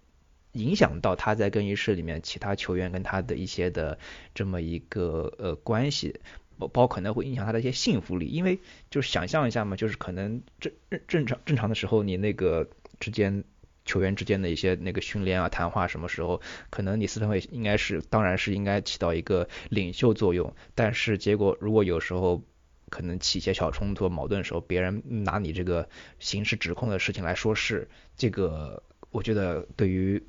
[0.53, 3.99] 影响到他在更衣室里面其他球员跟他的一些的
[4.33, 6.19] 这么一个呃关系，
[6.57, 8.57] 包包可能会影响他的一些幸福力，因为
[8.89, 12.67] 就是想象一下嘛，就是可能正正正常正常的时候，你那个
[12.99, 13.43] 之间
[13.89, 22.43] 球员之间的一些那个训练啊谈话，什么时候可能你四分卫应该是当然是应该起到一个领袖作用，但是结果如果有时候。
[22.91, 30.23] 可能起一些小冲突、矛盾的时候，别人拿你这个刑事指控的事情来说事，这个我觉得对于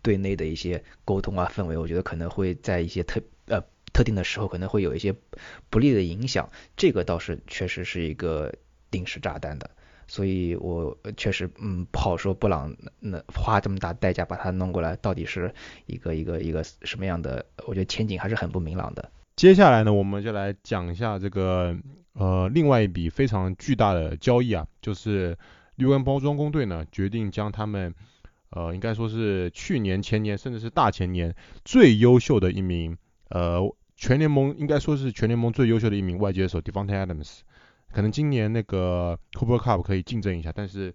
[0.00, 5.12] 队内的一些沟通啊氛围，我觉得可能会在一些特呃特定的时候可能会有一些
[5.70, 6.52] 不利的影响。
[6.76, 8.54] 这个倒是确实是一个
[8.92, 9.68] 定时炸弹的，
[10.12, 15.54] 所以我确实嗯不好说布朗那花这么大代价把他弄过来，到底是
[15.86, 17.46] 一个一个一个什么样的？
[17.66, 19.10] 我觉得前景还是很不明朗的。
[19.36, 21.74] 接下来呢，我们就来讲一下这个
[22.12, 25.38] 呃另外一笔非常巨大的交易啊，就是
[25.76, 27.94] 绿湾包装工队呢决定将他们
[28.50, 32.98] 呃应该说是去年前年甚至是大前年最优秀的一名
[33.30, 33.62] 呃
[33.96, 37.38] 全联盟应该说是全联盟最优秀的一名外接手 Devonte Adams，
[37.92, 40.94] 可能今年那个 Cooper Cup 可以竞争一下，但是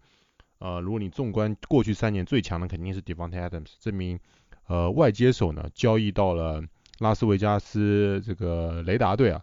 [0.60, 4.20] 呃如果你纵观过去三年最强的肯定是 Devonte Adams 这名
[4.68, 6.64] 呃外接手呢交易到了。
[7.00, 9.42] 拉斯维加斯这个雷达队啊，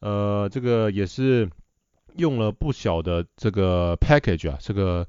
[0.00, 1.48] 呃，这个也是
[2.16, 5.06] 用了不小的这个 package 啊，这个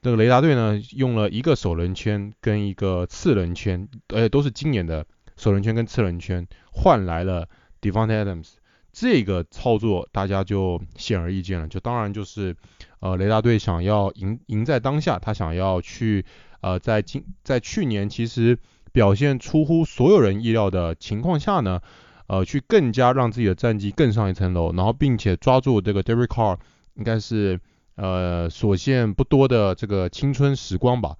[0.00, 5.04] 这个雷达队呢用了一个首轮圈跟一个次轮圈，而且都是今年的
[5.36, 7.48] 首轮圈跟次轮圈，换来了
[7.80, 8.52] Devonte Adams。
[8.94, 12.56] 这个操作大家就显而易见了，就当然就是
[13.00, 16.24] 呃雷达队想要赢赢在当下，他想要去
[16.62, 18.58] 呃在今在去年其实。
[18.94, 21.80] 表现出乎所有人意料的情况下呢，
[22.28, 26.56] 呃，去更加让自己的战绩更上一层楼，然后并且抓住这个 Derek Carr，
[26.94, 27.58] 应该是
[27.96, 31.16] 呃所限不多的这个青春时光吧。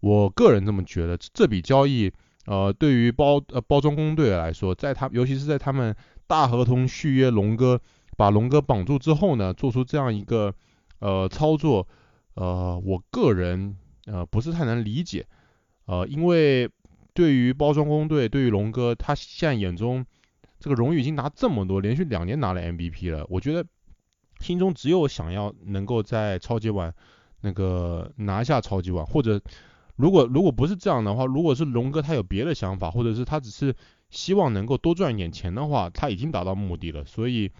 [0.00, 2.12] 我个人这么觉得，这笔交易
[2.44, 7.80] 呃对于包呃包装工队来说，在他尤其是在他们大合同续约龙哥，
[8.16, 10.54] 把龙哥绑住之后呢，做出这样一个
[10.98, 11.86] 呃操作，
[12.34, 15.26] 呃我个人呃不是太能理解，
[15.86, 16.70] 呃因为
[17.12, 20.04] 对于包装工队，对于龙哥，他现在眼中
[20.58, 23.64] 这个荣誉已经拿这么多，连续两年拿了 MVP 了，我觉得
[24.40, 26.92] 心中只有想要能够在超级碗
[27.42, 29.40] 那个拿下超级碗，或者
[29.96, 33.74] 如果如果不是这样的话，如果是龙哥他有别的想法，或者是他只是
[34.14, 37.04] 希望能够多赚一点钱的话，他已经达到目的了。
[37.04, 37.50] 所以，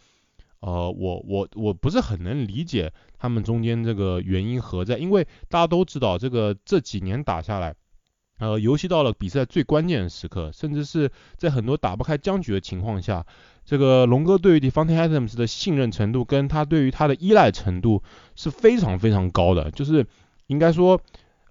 [0.60, 7.74] 呃，我我我不是很能理解他们中间这个原因何在，因为大家都知道这个这几年打下来。
[8.38, 13.24] 呃，尤其到了比赛最关键的时刻，甚至是在很多打不开僵局的情况下，
[13.64, 18.02] 这个龙哥对于 Devontae Adams 的信任程度跟他对于他的依赖程度
[18.34, 20.04] 是非常非常高的，就是
[20.48, 21.00] 应该说，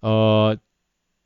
[0.01, 0.57] 呃，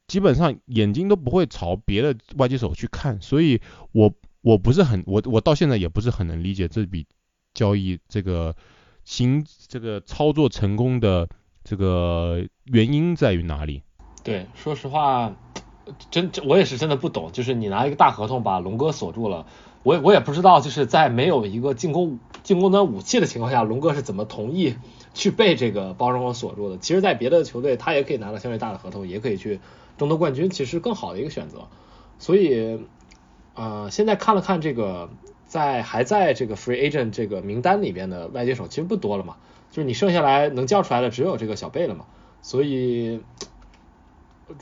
[0.07, 7.05] 基本上眼睛都不会朝别的外接手去看，所以我我不是很我我到现在也不是很能理解这笔
[7.53, 8.55] 交易这个
[9.03, 11.27] 行这个操作成功的
[11.63, 13.83] 这个原因在于哪里。
[14.23, 15.35] 对，说实话，
[16.11, 19.45] 真我也是真的不懂，就是你拿一个大合同把龙哥锁住了，
[19.83, 24.75] 我我也不知道，就是在没有一个进攻进攻端武器的情况下，龙哥是怎么同意
[25.13, 26.77] 去被这个包装工锁住的。
[26.77, 29.59] 其实，在别的球队，他也可以拿到相对大的合同，也可以去
[29.97, 31.67] 争夺冠军，其实更好的一个选择。
[32.19, 32.79] 所以，
[33.55, 35.10] 呃，现在看了看这个
[35.45, 39.38] 在还在这个 free agent 这个名单里边的外接手，其实不多了嘛，
[39.71, 42.05] 就是你剩下来能叫出来的只有这个小贝了嘛，
[42.41, 43.21] 所以。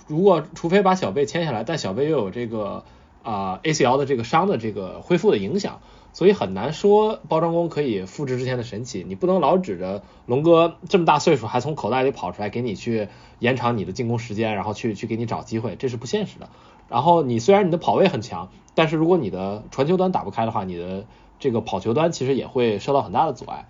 [0.08, 2.86] 如果除非把小贝签下来，但小贝又有这个
[3.22, 5.80] 啊 ACL 的这个伤的这个恢复的影响，
[6.16, 9.06] 所以很难说包装工可以复制之前的神奇。
[9.08, 16.50] 你不能老指着龙哥这么大岁数还从口袋里跑出来给你去延长你的进攻时间，然后去去给你找机会，这是不现实的。
[16.90, 21.06] 然后你虽然你的跑位很强，但是如果你的传球端打不开的话，你的
[21.38, 23.68] 这个跑球端其实也会受到很大的阻碍。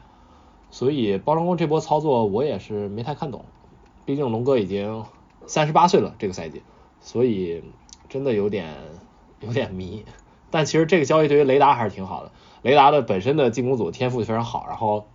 [0.71, 3.43] 所以包装工这波操作我也是没太看懂，
[4.05, 5.03] 毕竟龙哥已经。
[5.47, 6.63] 三十八岁了这个赛季，
[7.01, 7.63] 所以
[8.09, 8.73] 真的有点
[9.41, 10.03] 有点迷。
[10.51, 12.31] 但其实这个交易对于雷达还是挺好的。
[12.61, 15.05] 雷达的本身的进攻组天赋就非常好，然后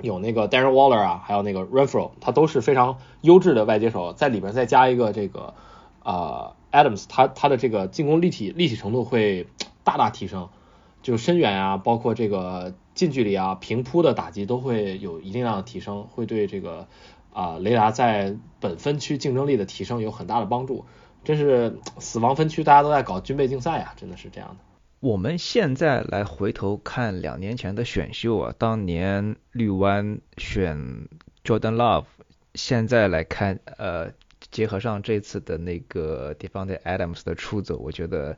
[0.00, 5.54] 有那个 Darren Waller 啊，还有那个 Renfro，他都是非常优质的外接手，在里边再加一个这个
[6.02, 9.46] 呃 Adams，他他的这个进攻立体立体程度会
[9.84, 10.48] 大大提升，
[11.02, 16.86] 就深远啊，包括这个近距离啊平扑的打击都会有一定量的提升，会对这个。
[17.34, 20.84] 啊，雷达在本分区竞争力的提升有很大的帮助，
[21.24, 24.56] 真是死亡分区大家都在搞军备竞赛啊，真的是这样的。
[25.00, 31.08] 我们现在来回头看两年前的选秀啊，当年绿湾选
[31.44, 32.04] Jordan Love，
[32.54, 34.12] 现在来看，呃，
[34.52, 38.36] 结合上这次的那个地方的 Adams 的出走，我觉得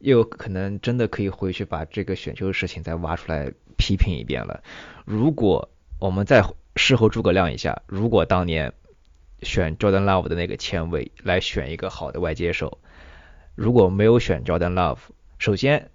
[0.00, 4.62] 又可能真的可以回去把这个选秀的事情再挖出来批评一遍了。
[5.04, 5.68] 如果
[6.00, 8.72] 我们再事后诸葛亮一下，如果当年
[9.42, 12.78] 选 Jordan Love 的那个签位来选一个好的外接手，
[13.54, 14.98] 如果没有选 Jordan Love，
[15.38, 15.90] 首先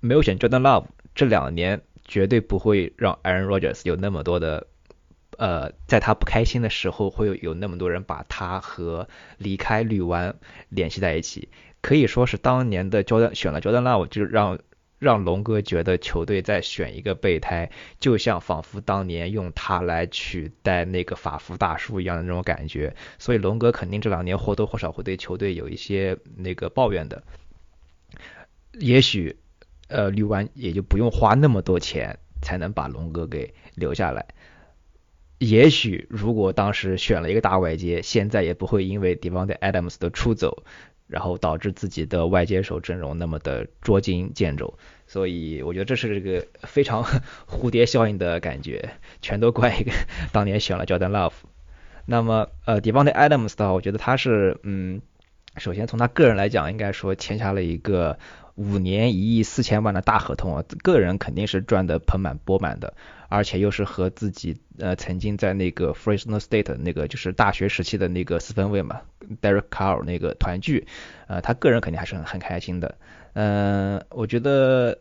[0.00, 4.66] 没有选 Jordan Love，这两年绝对不会让 Aaron Rodgers 有那么多的，
[5.38, 10.36] 呃，在他不开心的时候会有有那么多人把他和离开绿湾
[10.68, 11.48] 联系在一起，
[11.80, 14.58] 可以说是当年的 Jordan 选了 Jordan Love 就让。
[15.02, 27.24] 让龙哥觉得球队在选一个备胎，就像仿佛当年用他来取代那个法夫大叔一样的那种感觉，所以龙哥肯定这两年或多或少会对球队有一些那个抱怨的。
[28.78, 29.36] 也许，
[29.88, 34.24] 呃，绿湾也就不用花那么多钱才能把龙哥给留下来。
[35.44, 40.62] 也许如果当时选了一个大外接，现在也不会因为 Devonte Adams 的出走。
[41.08, 47.04] 然后导致自己的外接手阵容那么的捉襟见肘，所以我觉得这是这个非常
[47.46, 49.92] 蝴蝶效应的感觉，全都怪一个
[50.32, 51.34] 当年选了 Jordan Love。
[52.06, 55.02] 那么呃 Devonte Adams 的话，我觉得他是嗯，
[55.58, 58.18] 首先从他个人来讲，应该说签下了一个。
[58.54, 62.94] 五年一亿四千万的大合同啊，个人肯定是赚得盆满钵满的，
[63.28, 69.00] 而且又是和自己呃曾经在那个 Fresno State 那个就是大学时期的那个四分卫嘛
[69.40, 70.86] ，Derek Carr 那个团聚，
[71.28, 72.98] 呃，他个人肯定还是很很开心的。
[73.32, 74.98] 嗯，我觉得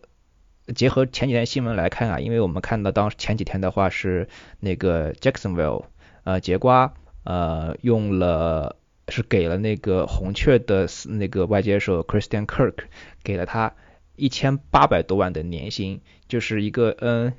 [0.74, 5.86] 结合前几天新闻来看啊，因为我们看到当时前几天的话是那个 Jacksonville
[6.24, 6.94] 呃节瓜
[7.26, 8.78] 呃用了。
[9.12, 12.76] 是给了那个红雀的那个外接手 Christian Kirk，
[13.24, 13.74] 给了他
[14.16, 17.34] 一千八百多万的年薪，就是一个嗯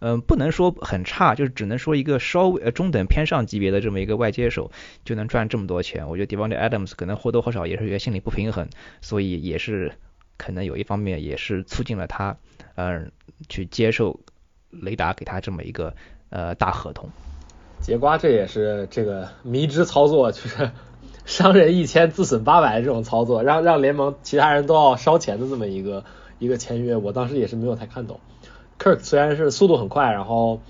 [0.00, 4.70] 嗯，不能说很差，就是只能说一个稍微呃中等偏上级别的这么一个外接手
[5.04, 6.08] 就能赚这么多钱。
[6.08, 8.68] 我觉得 Devon Adams 可能或多或少也是觉得心理不平衡，
[9.00, 9.92] 所以也是
[10.36, 12.36] 可能有一方面也是促进了他，
[12.76, 13.10] 嗯，
[13.48, 14.20] 去接受
[14.70, 15.94] 雷达给他这么一个
[16.30, 17.10] 呃大合同。
[17.80, 20.70] 节瓜这也是这个迷之操作，就是
[21.28, 26.02] 伤人一千自损八百这种操作，让让联盟其他人都要烧钱的这么一个
[26.38, 28.18] 一个签约，我当时也是没有太看懂。
[28.78, 30.62] Kirk 虽然是速度很快，然后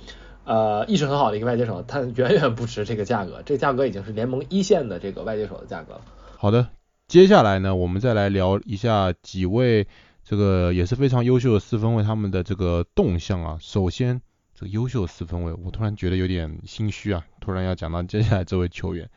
[0.42, 3.40] 呃意识很好的一个外接手，但远远不值这个价格。
[3.46, 6.00] 这价格已经是联盟一线的这个外接手的价格了。
[6.36, 6.66] 好的，
[7.06, 9.86] 接下来呢，我们再来聊一下几位
[10.24, 13.58] 这个也是非常优秀的四分卫他们的这个动向啊。
[13.60, 14.22] 首先，
[14.56, 19.08] 这个优秀四分卫，我突然觉得有点心虚啊，突然要讲到接下来这位球员。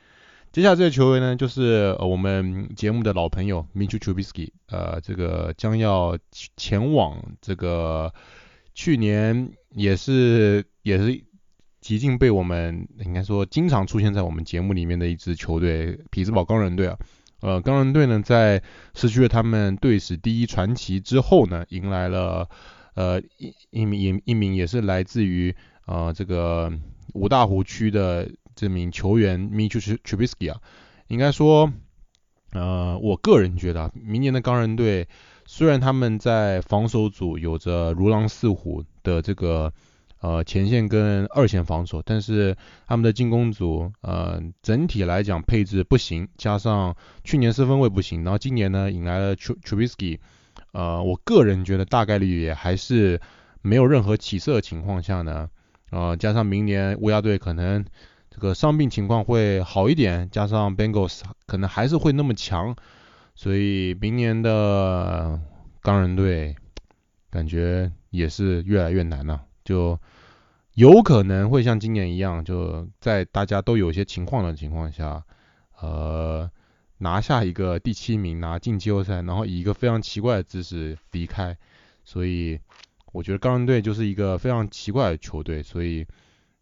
[0.51, 6.17] 接下来这位球员呢，就是呃我们节目的老朋友 Mitchell Trubisky，呃，这个将要
[6.57, 8.13] 前往这个。
[8.73, 11.25] 去年也是也是
[11.81, 16.97] 极尽被我们应该说经常出现在我们节目里面的一支球队匹兹堡钢人队啊，
[17.41, 18.63] 呃钢人队呢在
[18.95, 22.49] 失去了他们队史第一传奇之后呢，迎来了
[22.95, 25.53] 呃一一名一名也是来自于
[25.85, 26.71] 呃这个
[27.13, 28.31] 五大湖区的
[28.61, 30.61] 这名球员 Mitchell Trubisky 啊，
[31.07, 31.73] 应该说
[32.51, 35.07] 呃我个人觉得明年的钢人队。
[35.47, 39.73] 虽然他们在防守组有着如狼似虎的这个
[40.19, 42.55] 呃前线跟二线防守，但是
[42.87, 50.19] 他们的进攻组呃整体来讲配置不行，加上去年四分卫不行，然后今年呢引来了 Trubisky，
[50.71, 53.19] 呃我个人觉得大概率也还是
[53.63, 55.49] 没有任何起色的情况下呢，
[55.89, 57.83] 呃加上明年乌鸦队可能
[58.31, 62.75] 这个伤病情况会好一点，加上 Bengals 可能还是会那么强。
[63.35, 65.39] 所以明年的
[65.81, 66.55] 钢人队
[67.29, 69.99] 感觉也是越来越难了，就
[70.73, 75.23] 有可能会像今年一样，就在大家都有一些情况的情况下，
[75.79, 76.49] 呃，
[76.99, 81.57] 拿下一个第七名，拿进季后赛，然后以一个非常奇怪的姿势离开。
[82.03, 82.59] 所以
[83.11, 86.05] 我觉得钢人队就是一个非常奇怪的球队，所以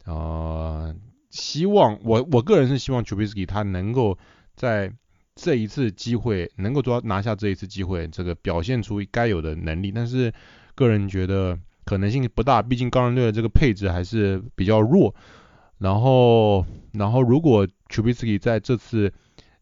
[0.05, 0.95] 呃，
[1.29, 4.17] 希望我我个人是希望 Tubisky 他能够
[4.55, 4.93] 在。
[5.41, 10.33] 这一次机会能够抓拿下这一次机会，这个表现出该有的能力，但是
[10.75, 15.15] 个人觉得可能性不大，毕竟钢人队的这个配置还是比较弱。
[15.77, 19.13] 然后，然后如果 Tubisky 在这次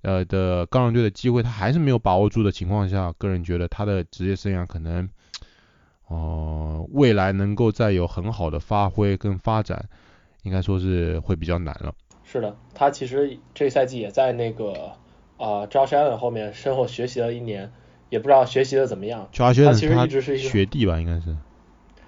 [0.01, 5.07] 呃的钢人队的机会他还是没有把握住的情况下，个人觉得他的职业生涯可能
[6.07, 9.88] 哦未来能够再有很好的发挥跟发展，
[10.48, 11.93] 应该说是会比较难了。
[12.24, 14.93] 是的，他其实这赛季也在那个。
[15.39, 17.72] 啊，Josh Allen 后面身后学习了一年，
[18.10, 19.30] 也不知道学习的怎么样。
[19.32, 21.38] johnson 其实一直是一个学弟吧，应该是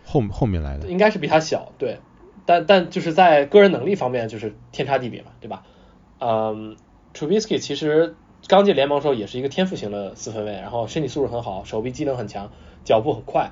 [0.04, 0.88] 后后面来的。
[0.88, 2.00] 应该是比他小，对。
[2.48, 5.62] 但但就是在个人能力方面就是天差地别嘛，对吧？
[6.20, 6.76] 嗯
[7.14, 8.16] ，Trubisky 其实
[8.48, 12.50] 刚进联盟时候也是一个天赋型的四分卫，然后身体素质很好，手臂机能很强，
[12.84, 13.52] 脚步很快。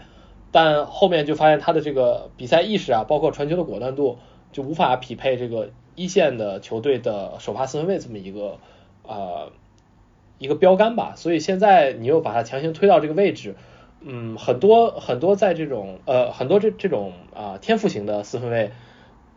[0.52, 4.18] 但后面就发现他的这个比赛意识啊，包括传球的果断度，
[4.58, 8.58] 就无法匹配这个一线的球队的首发四分卫这么一个
[9.04, 9.52] 呃。
[10.40, 13.56] 一个标杆吧，所以现在你又把它强行推到这个位置，
[14.02, 18.72] 嗯，很多很多在这种呃很多这这种啊天赋型的四分卫，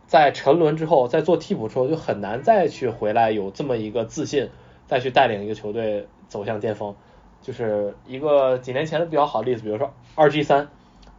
[0.05, 4.51] 在沉沦之后，在做替补之后就很难再去回来有这么一个自信，
[4.85, 6.95] 再去带领一个球队走向巅峰。
[7.41, 10.69] 就是一个几年前的比较好的例子，比如说二 G 三，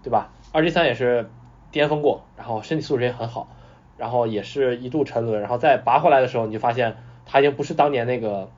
[0.04, 0.32] 对吧？
[0.52, 1.28] 二 G 三也是
[1.72, 3.48] 巅峰过，然后身体素质也很好，
[3.96, 8.50] 然后也是一度沉沦，然后再拔回来的时候，你就发现他已经不是当年那个。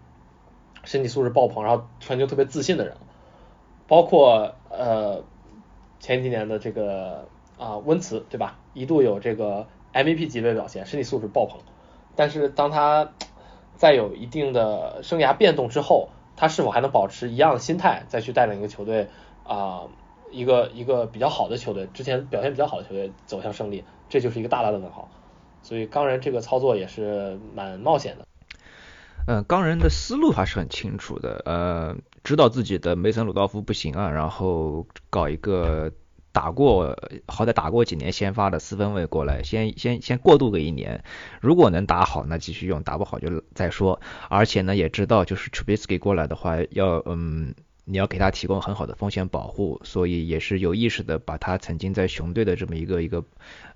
[0.86, 2.94] 身体素质爆棚，然后传球特别自信的人，
[3.88, 5.24] 包括呃
[5.98, 7.26] 前几年的这个
[7.58, 8.58] 啊温茨对吧？
[8.74, 11.58] 一度有这个 MVP 级别表现，身体素质爆棚。
[12.14, 13.12] 但是当他
[13.76, 19.08] 在有一定的生涯变动之后，他是否还能保持一样的心态，再去带领一个球队
[19.42, 19.84] 啊
[20.30, 25.08] 一个一个比较好的球队，之前表现比较好的球队走向胜利，这就是一个大大的问号。
[25.64, 28.28] 所以钢人这个操作也是蛮冒险的。
[29.26, 35.90] 嗯，钢人的思路还是很清楚的，呃，知道自己的梅森鲁道夫不行啊，然后搞一个
[36.30, 36.96] 打过，
[37.26, 41.02] 好歹打过几年先发的四分卫过来，先先先过渡个一年，
[41.40, 44.00] 如果能打好，那继续用，打不好就再说。
[44.28, 47.54] 而且呢，也知道就是 Trubisky 过来的话，要嗯。
[47.84, 53.24] 你要给他提供很好的风险保护，所以也是有意识的把他曾经在熊队的这么一个一个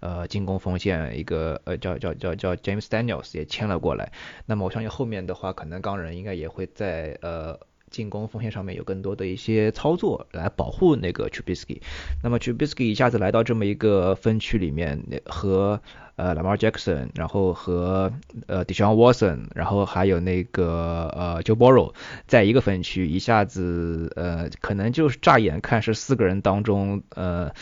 [0.00, 4.12] 呃进攻锋线一个呃叫叫叫叫 James Daniels 也签了过来。
[4.46, 11.80] 那么我相信后面的话，可能钢人应该也会在呃进攻锋线上面有更多的一些操作来保护那个 Trubisky。
[12.22, 15.80] 那么 Trubisky 一下子来到这么一个分区里面，和
[16.16, 18.12] 呃 Lamar Jackson，然后和
[18.46, 21.94] 呃 Deshaun Watson，然后还有那个呃 Joe Burrow
[22.26, 27.52] 在一个分区，一下子呃可能就是乍眼看是四个人当中呃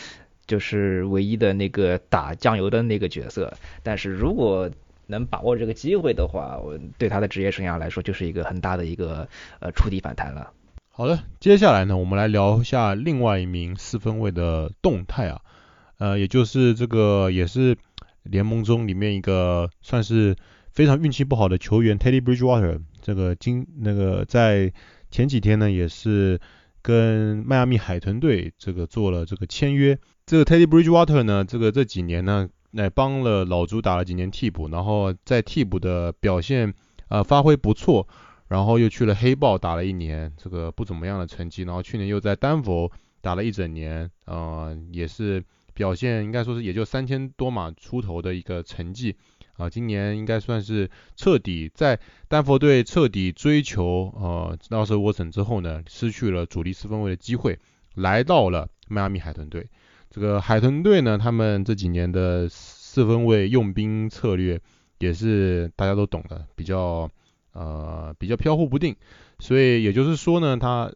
[0.47, 3.53] 就是唯一的那个打酱油的那个角色，
[3.83, 4.71] 但是如果
[5.07, 9.27] 能把握这个机会的话，我对他的职业生涯来说就是一个很大的一个
[9.59, 10.53] 呃触底反弹了。
[10.89, 15.41] 好的，接下来呢，我们来聊一下另外一名四分卫的动态啊，
[15.99, 17.77] 呃，也就是这个也是
[18.23, 20.35] 联盟中里面一个算是
[20.71, 24.73] 非常运气不好的球员 Teddy Bridgewater，这个今那个在
[25.11, 26.39] 前几天呢也是
[26.81, 32.49] 跟迈阿密海豚队这个做了这个签约，这个 Teddy Bridgewater 呢，这个这几年呢。
[32.71, 36.73] 那帮了老朱打了几年替补，然后在替补的表现
[37.07, 38.07] 呃发挥不错，
[38.47, 42.91] 然后又去了黑豹打了一年，这个不怎么样的成绩，然后去年又在丹佛
[43.21, 45.43] 打了一整年，呃也是
[45.73, 49.15] 表现应该说是也就三千多码出头的一个成绩，
[49.55, 57.57] 啊今年应该算是彻底在丹佛队彻底追求呃纳什沃森之后呢，失去了主力四分卫的机会，
[57.95, 59.67] 来到了迈阿密海豚队。
[60.17, 64.59] 这个海豚队呢，他们这几年的四分卫用兵策略
[64.97, 67.07] 也是大家都懂的，比较
[67.53, 68.95] 呃比较飘忽不定，
[69.37, 70.91] 所以也就是说呢，他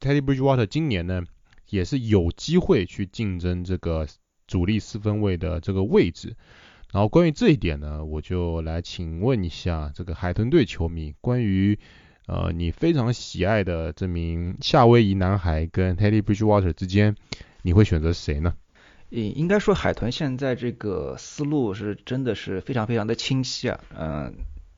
[0.00, 1.22] Teddy Bridgewater 今年呢
[1.68, 4.08] 也是有机会去竞争这个
[4.48, 6.34] 主力四分卫的这个位置。
[6.92, 11.78] 然后关于这一点呢，我就来请问一下这个海豚队球迷，关于
[12.26, 17.14] 呃你非常喜爱的这名夏威夷男孩跟 Teddy Bridgewater 之间。
[17.66, 18.54] 你会选择谁呢？
[19.08, 24.34] 应应该说海豚现在这个思路是真的是非常非常的清晰啊，嗯，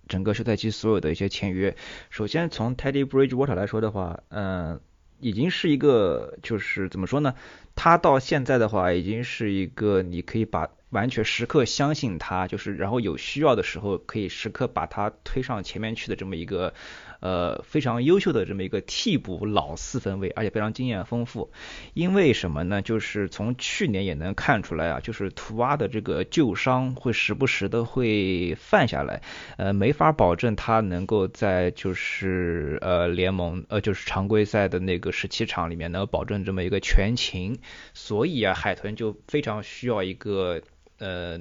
[0.09, 1.76] 整个休赛期所有的一些签约，
[2.09, 4.80] 首先从 Teddy Bridgewater 来说的话，嗯，
[5.20, 7.34] 已经是一个就是怎么说呢？
[7.74, 16.72] 他到现在的话已经是一个你可以把完全时刻相信他，就是然后有需要的时候可以时刻把他推上前面去的这么一个。
[17.21, 21.51] 呃，非常优秀的这么一个替补老四分卫，而且非常经验丰富。
[21.95, 22.81] 因为什么呢？
[22.81, 29.23] 就是从去年也能看出来啊，就是图瓦的这个旧伤会时不时的会犯下来，
[29.57, 37.59] 呃，没法保证他能够在就是呃联盟呃就是常规赛的那个十七场里面能够保证这么一个全勤。
[37.95, 40.62] 所以啊，海豚就非常需要一个
[40.99, 41.41] 呃。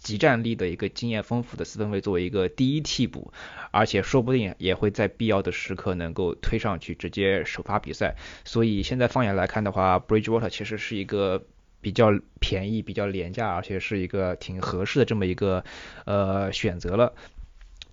[0.00, 3.32] 极战力的一个经验丰富的四分卫作为一个第一替补，
[3.70, 8.16] 而且说不定也会在必要的时刻能够推上去直接首发比赛。
[8.44, 11.44] 所以现在放眼来看的话，Bridgewater 其实是一个
[11.82, 15.64] 比较便宜、比较廉价，而且是一个挺合适的这么一个
[16.06, 17.12] 呃选择了。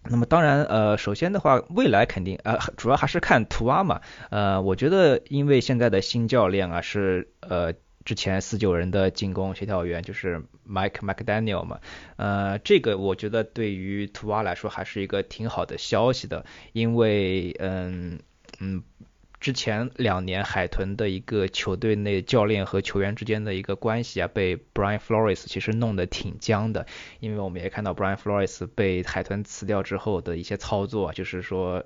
[0.10, 4.00] 那么当然呃，首先的话，未来肯定呃主要还是看图阿嘛。
[4.30, 7.74] 呃，我觉得因为现在的新教练啊是呃。
[8.06, 11.82] 之前四九人的进攻协调员就是 Mike McDaniel 嘛，
[12.16, 18.20] 呃，这个我觉得对于图瓦来说还是一个挺好的消息的，因为嗯
[18.60, 18.84] 嗯，
[19.42, 26.88] 之前两年海豚的一个球队内教练和球员之间的一个关系啊，被 Brian Flores 其实弄得挺僵的，
[27.20, 31.84] 因为我们也看到 Brian Flores 被海豚辞掉之后的一些操作，就是说。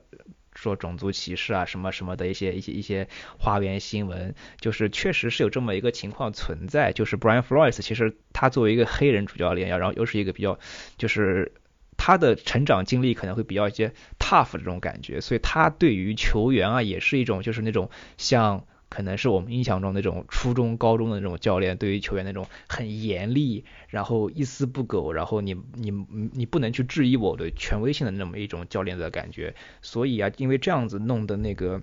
[0.54, 3.08] 说种族歧视啊，什么什么的一些一些一些
[3.40, 6.92] 花边新闻，就是确实是有这么一个情况存在。
[6.94, 10.60] 就是 Brian Flores 其实他作为一个黑人主教练，然后又是一个比较，
[10.98, 11.52] 就是
[11.98, 18.66] 他的成长经历可能会比较一些 tough 这种感觉，所以他对于球员啊也是一种就是那种像。
[18.92, 25.92] 可能是我们印象中那种初中、高中的那种教练，对于球员那种很严厉，然后一丝不苟，然后你你
[26.34, 29.56] 你不能去质疑我的权威性的那么一种教练的感觉。
[29.82, 31.82] 所以啊，因为这样子弄的那个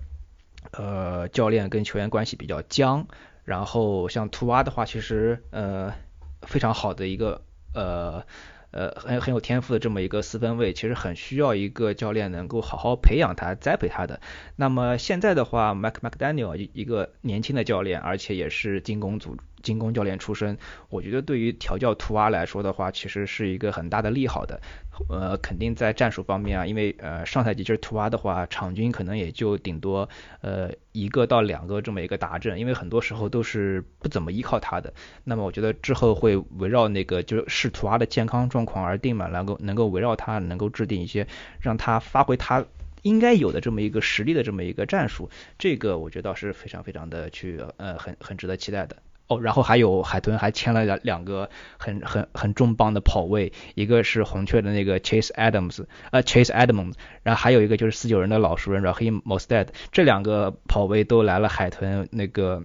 [0.72, 3.06] 呃教练跟球员关系比较僵。
[3.44, 5.94] 然后像图瓦的话，其实呃
[6.42, 7.42] 非常好的一个
[7.72, 8.22] 呃。
[8.70, 14.20] 呃，很很有天赋的这么一个四分卫，其实很需要一个教练能够好好培养他、栽培他的。
[14.56, 19.36] 那么现在的话，Mac McDaniel 一一个年轻的教练，而且也是进攻组。
[19.62, 20.56] 进攻教练出身，
[20.88, 24.61] 我觉得对于调教图阿来说的话，其实是一个很大的利好的。
[25.09, 30.09] 呃，肯定在战术方面啊，因为呃上赛季就是图阿的话，场均可能也就顶多
[30.40, 34.92] 呃一个到两个这么一个达阵，因为很多时候都是不怎么依靠他的。
[35.22, 41.28] 那么我觉得之后会围绕那个就是视图阿的健康状况而定嘛，能够能够围绕他能够制定一些
[41.61, 42.64] 让他发挥他
[43.02, 48.96] 应该有的这么一个实力的这么一个战术，这个我觉得倒是非常非常的去呃很很值得期待的。
[49.28, 62.62] 哦，然后还有海豚还签了两两个很很很重磅的跑位，一个是红雀的那个 Chase Adams，呃 Chase Adams，然后还有一个就是四九人的老熟人 Raheem Mostert，这两个跑位都来了海豚那个，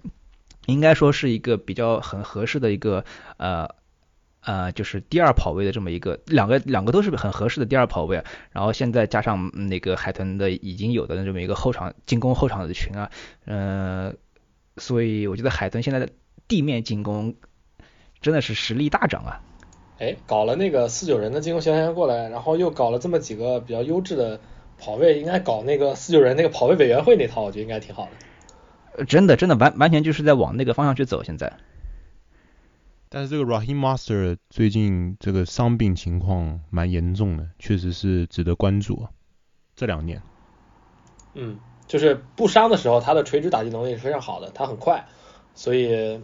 [0.66, 3.04] 应该说是一个比较很合适的一个
[3.36, 3.68] 呃
[4.40, 13.12] 呃就是第二跑位的这么一个两个两个都是很合适的第二跑位，然后现在加上那个海豚的已经有的这么一个后场进攻后场的群啊，
[13.48, 14.16] 嗯，
[14.78, 16.08] 所以我觉得海豚现在的。
[16.48, 17.36] 地面进攻
[18.22, 19.42] 真的是实力大涨啊！
[20.00, 24.40] 哎，搞了那个四九人的进攻球员过来，然后又搞了这么几个比较优质的
[24.78, 29.06] 跑位，应该搞那个四九人那个跑位委员会那套，我觉得应该挺好的。
[29.06, 31.24] 真的，真的完完全就是在往那个方向去走。
[31.24, 31.54] 现在，
[33.10, 39.10] 但是这个 Raheem Master 最近这个伤病情况蛮严重的，确实是值得关注啊。
[39.76, 40.22] 这两年，
[41.34, 45.06] 嗯，就是不伤的时候，他的垂直打击能力是非常好的，他很快。
[45.56, 46.20] 所以，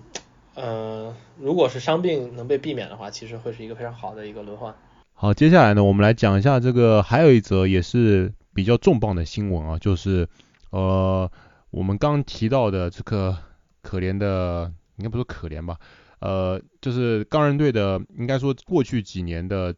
[0.55, 4.75] 呃，如果是伤病能被避免的话，其实会是一个非常好的一个轮换。
[5.13, 10.27] 好，接下来呢，我们来讲一下这个还有一则也是比较重磅的新闻啊，就是
[10.71, 11.31] 呃，
[11.69, 13.37] 我们刚提到的这个
[13.81, 15.77] 可怜的，应该不是可怜吧？
[16.19, 19.75] 呃，就是钢人队的，应该说过去几年的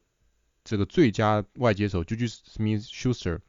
[0.63, 3.39] 这个最佳外接手 Juju Smith-Schuster，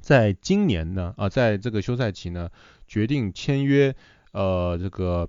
[0.00, 2.50] 在今年呢，啊，在这个休赛期呢，
[2.86, 3.96] 决定签约
[4.32, 5.28] 呃这个。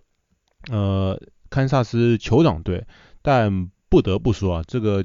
[0.67, 2.85] 呃，堪萨斯酋长队，
[3.21, 5.03] 但不得不说啊，这个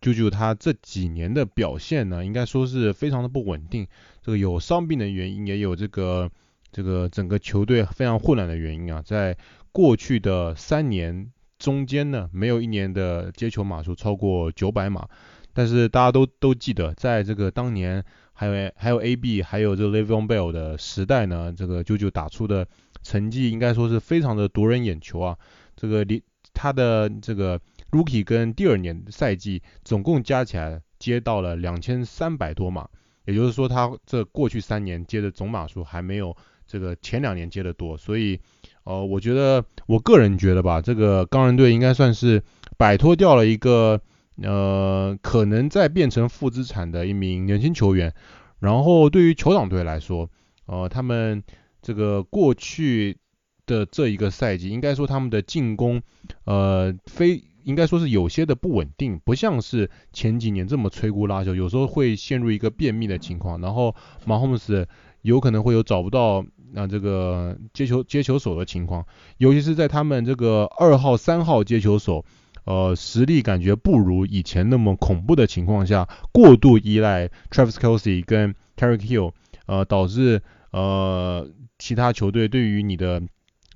[0.00, 3.86] 啾啾他这几年的表现呢，应该说是非常的不稳定。
[4.22, 6.30] 这个有伤病的原因，也有这个
[6.72, 9.02] 这个整个球队非常混乱的原因啊。
[9.04, 9.36] 在
[9.70, 15.06] 过去的三年中间呢，没有一年的接球码数超过九百码。
[15.52, 22.66] 但是大家都都记得，在这个当年还有还有 AB 还有这个 Le'Veon Bell 的时代呢，这个啾啾打出的。
[23.06, 25.38] 成绩应该说是非常的夺人眼球啊！
[25.76, 26.20] 这个离
[26.52, 27.60] 他的这个
[27.92, 32.88] rookie 跟第二年赛季总共加起来接到了两千三百多码，
[33.24, 36.36] 也就是说他这过去三年接的总码数还没有
[36.66, 38.40] 这个前两年接的多，所以
[38.82, 42.42] 呃，我觉得我个人觉得吧，这个钢人队应该算是
[42.76, 44.00] 摆脱掉了一个
[44.42, 48.12] 呃可能再变成负资产的一名年轻球员，
[48.58, 50.28] 然后对于酋长队来说，
[50.66, 51.44] 呃，他们。
[51.86, 53.16] 这个过去
[53.64, 56.02] 的这一个赛季，应该说他们的进攻，
[56.42, 64.88] 呃，非应该说是有些的不稳定，不像是前几年这么摧枯拉朽，有时候会陷入一个便秘的情况，然后马霍姆斯
[65.22, 69.06] 有可能会有找不到那这个接球接球手的情况，
[69.38, 72.24] 尤其是在他们这个二号、三号接球手，
[72.64, 79.30] 呃，实力感觉不如以前那么恐怖的情况下，过度依赖 Travis Kelsey 跟 Terry Hill，
[79.66, 81.50] 呃，导致呃。
[81.78, 83.22] 其他球队对于你的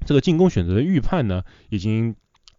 [0.07, 2.17] 这个进攻选择的预判呢，已经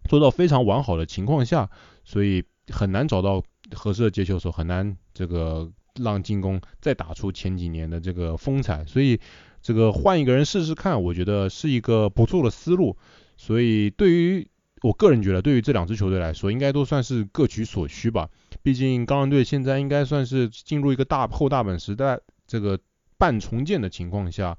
[0.07, 1.67] 做到非常完好的情况下，
[2.03, 8.85] 所以很难找到合适的接球手，很难这个让进攻再打出前几年的这个风采。
[8.85, 9.19] 所以
[9.63, 12.95] 这个换一个人试试看，我觉得是一个不错的思路。
[13.35, 14.47] 所以对于
[14.83, 18.29] 我个人觉得，对于这两支球队来说，应该都算是各取所需吧。
[18.61, 22.79] 毕竟钢人队现在应该算是进入一个大后大本时代，这个
[23.21, 24.57] 半重建的情况下。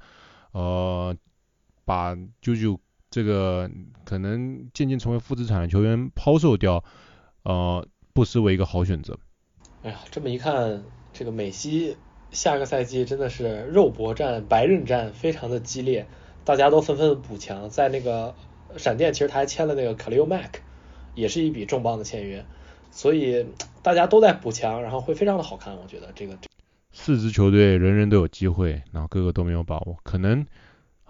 [0.52, 1.16] 呃，
[1.86, 2.76] 把啾啾
[3.08, 3.70] 这个
[4.04, 6.84] 可能渐渐成为负资产的球员抛售掉，
[7.42, 9.18] 呃，不失为一个好选择。
[9.82, 10.84] 哎呀，这么一看，
[11.14, 11.96] 这个美西
[12.30, 16.06] 下个赛季真的是肉搏战、白刃战，非常的激烈，
[16.44, 17.70] 大家都纷纷补强。
[17.70, 18.34] 在那个
[18.76, 20.60] 闪电，其实他还签了那个卡利欧麦克，
[21.14, 22.44] 也是一笔重磅的签约，
[22.90, 23.46] 所以
[23.82, 26.36] 大家都在补强，然后会非常的好看，我觉得这个。
[26.92, 30.44] 四支球队人人都有机会，然后个个都没有把握，可能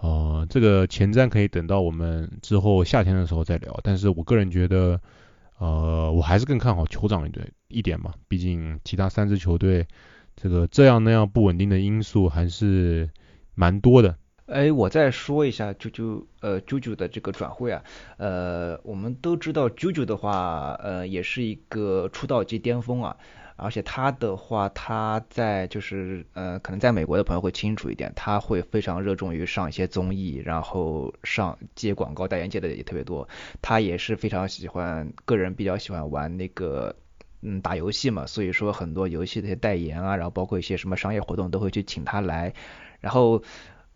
[0.00, 3.78] 呃这个前瞻可以等到我们之后夏天的时候再聊。
[3.82, 5.00] 但是我个人觉得，
[5.58, 9.86] 呃我还是更看好酋长一队一点嘛，毕竟其他三支球队
[10.36, 13.10] 这个这样那样不稳定的因素还是
[13.54, 14.16] 蛮多的。
[14.46, 17.82] 哎，我再说一下啾啾呃啾啾的这个转会啊，
[18.18, 23.16] 呃我们都知道啾啾的话呃也是一个出道即巅峰啊。
[23.56, 33.28] 而且他的话，他在就是呃，可能在美国的朋友会清楚一点，他会非常热衷于上一些综艺，然后上接广告代言接的也特别多。
[33.60, 36.96] 他也是非常喜欢，个人比较喜欢玩那个
[37.42, 42.54] 嗯打游戏嘛，所以说很多游戏的一些代言啊，然后包括一些什么商业活动都会去请他来，
[43.00, 43.42] 然后。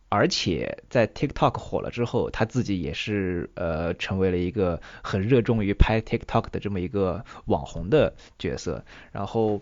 [0.08, 8.84] 而且在 TikTok 火了之后，他自己也是呃成为了一个很热衷于拍 TikTok 的这么一个网红的角色。
[9.10, 9.60] 然后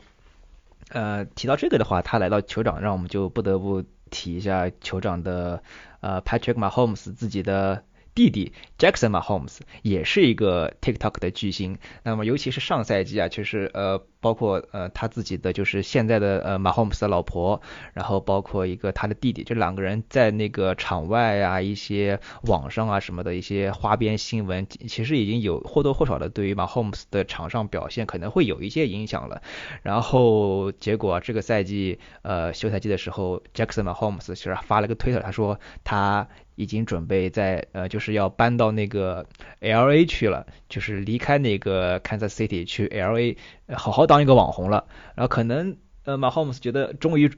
[0.91, 5.63] 呃提到这个的话，他来到酋长，让我们就不得不提一下酋长的
[6.01, 7.83] 呃 Patrick Mahomes 自己的
[8.15, 11.79] 弟弟 Jackson Mahomes 也是一个 TikTok 的巨星。
[12.03, 17.61] 那么尤其是上赛季啊，其实呃，包括呃他自己的就是现在的呃 Mahomes 的老婆，
[17.93, 29.43] 然后包括一个他的弟弟，这两个人在那个场外啊一些网上啊什么的一些花边新闻，其实已经有或多或少的对于 Mahomes 的场上表现可能会有一些影响了。
[29.83, 36.29] 然后结果这个赛季呃休赛季的时候，Jackson Mahomes 其实发了个推特，他说他。
[36.55, 39.27] 已经准备在呃，就是要搬到那个
[39.61, 43.37] L A 去了，就是离开那个 Kansas City 去 L A，
[43.75, 44.87] 好好当一个网红了。
[45.15, 47.31] 然后可能呃，Mahomes 觉得终于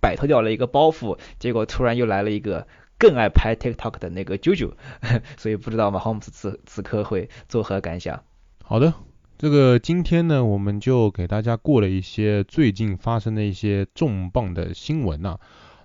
[0.00, 2.66] 摆脱掉了一个包袱，结果突然又来了一个
[2.98, 4.72] 更爱拍 TikTok 的那个 JoJo，
[5.36, 8.22] 所以不知道 Mahomes 此此刻会作何感想。
[8.62, 8.94] 好的，
[9.36, 15.38] 这个今天呢，我们就给大家过了一些最近发生的一些重磅的新闻呐。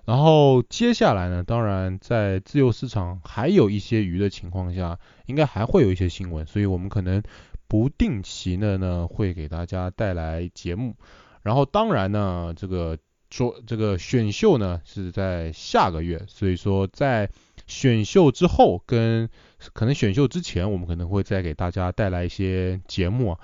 [0.04, 7.22] 然后接下来呢，当然在自由市场还有一些鱼的情况下，应该还会有一些新闻，所以我们可能
[7.68, 10.96] 不定期的呢会给大家带来节目。
[11.42, 12.98] 然后当然呢，这个
[13.30, 17.30] 说这个选秀呢是在下个月，所以说在
[17.66, 19.28] 选秀之后跟
[19.72, 23.38] 可能选秀之前，我们可能会再给大家带来一些节目。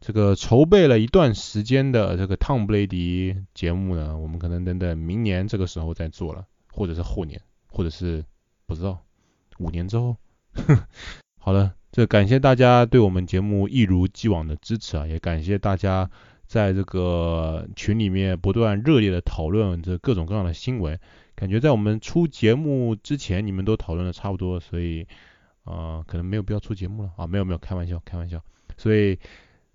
[0.00, 7.38] 这个筹备了一段时间的这个汤布雷迪节目呢，我们可能等等明年这个时候再做了，或者是后年，
[7.68, 8.24] 或者是
[8.64, 8.98] 不知道
[9.58, 10.16] 五年之后。
[11.38, 16.10] 好了，这感谢大家对我们节目一如既往的支持啊，也感谢大家
[16.46, 20.98] 在这个群里面不断热烈的讨论这各种各样的新闻。
[21.34, 25.06] 感觉在我们出节目之前，你们都讨论的差不多，所以
[25.64, 28.42] 啊，可能没有必要出节目了啊，没有没有，开玩笑开玩笑，
[28.78, 29.18] 所以。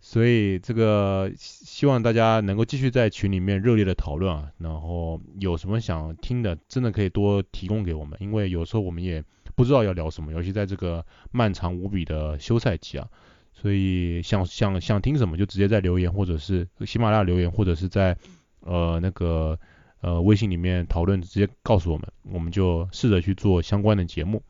[0.07, 9.23] 所以这个希望大家能够继续在群里面热烈的讨论啊，然后有什么想听的，真的可以多提供给我们，因为有时候我们也
[9.55, 13.07] 不知道要聊什么，尤其在这个漫长无比的休赛期啊，
[13.51, 18.15] 所以想想想听什么就直接在留言或者是喜马拉雅留言，或者是在
[18.59, 19.59] 呃那个
[20.01, 24.43] 呃微信里面讨论，直接告诉我们，我们就试着去做相关的节目。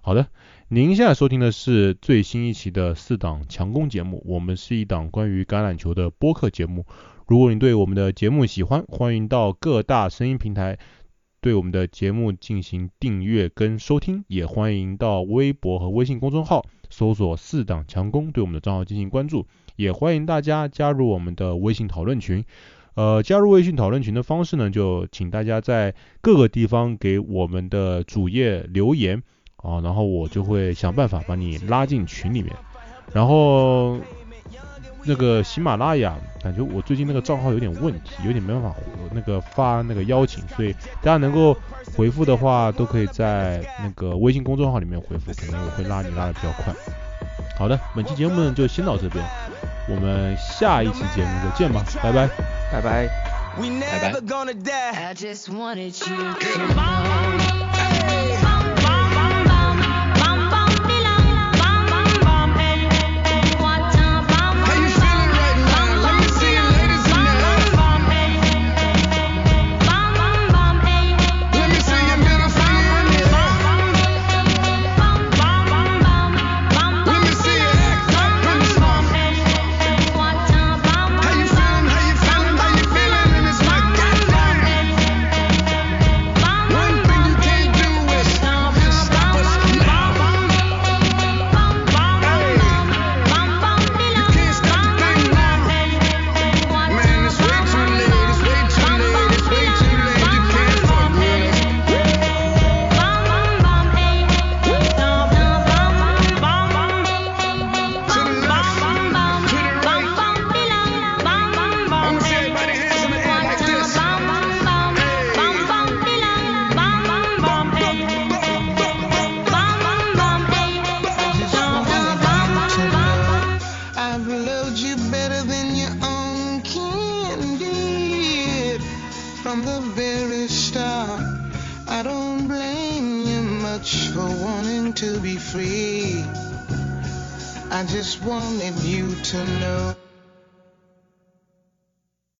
[0.00, 0.26] 好的。
[0.68, 6.86] 您现在收听的是最新一期的四档强攻节目，我们是一档关于橄榄球的播客节目。
[7.26, 10.78] 如果你对我们的节目喜欢，欢迎到各大声音平台
[11.42, 19.46] 对我们的节目进行订阅跟收听，也欢迎到微博和微信公众号搜索“四档强攻”对我们的账号进行关注，
[19.76, 22.42] 也欢迎大家加入我们的微信讨论群。
[22.94, 29.22] 呃，加入微信讨论群的方式呢，就请大家在各个地方给我们的主页留言。
[29.64, 32.54] 啊，然后我就会想办法把你拉进群里面。
[33.12, 33.98] 然后
[35.04, 38.74] 那个喜马拉雅，感觉我最近那个账号有点问题，有点没办法
[39.12, 41.56] 那个发那个邀请，所以大家能够
[41.96, 46.74] 回复的话，都可以在那个微信公众号里面回复，可能我会拉你拉的比较快。
[47.56, 49.24] 好的，本期节目呢就先到这边，
[49.88, 52.28] 我们下一期节目再见吧，拜拜，
[52.72, 53.08] 拜拜，
[53.56, 54.10] 拜
[57.56, 57.63] 拜。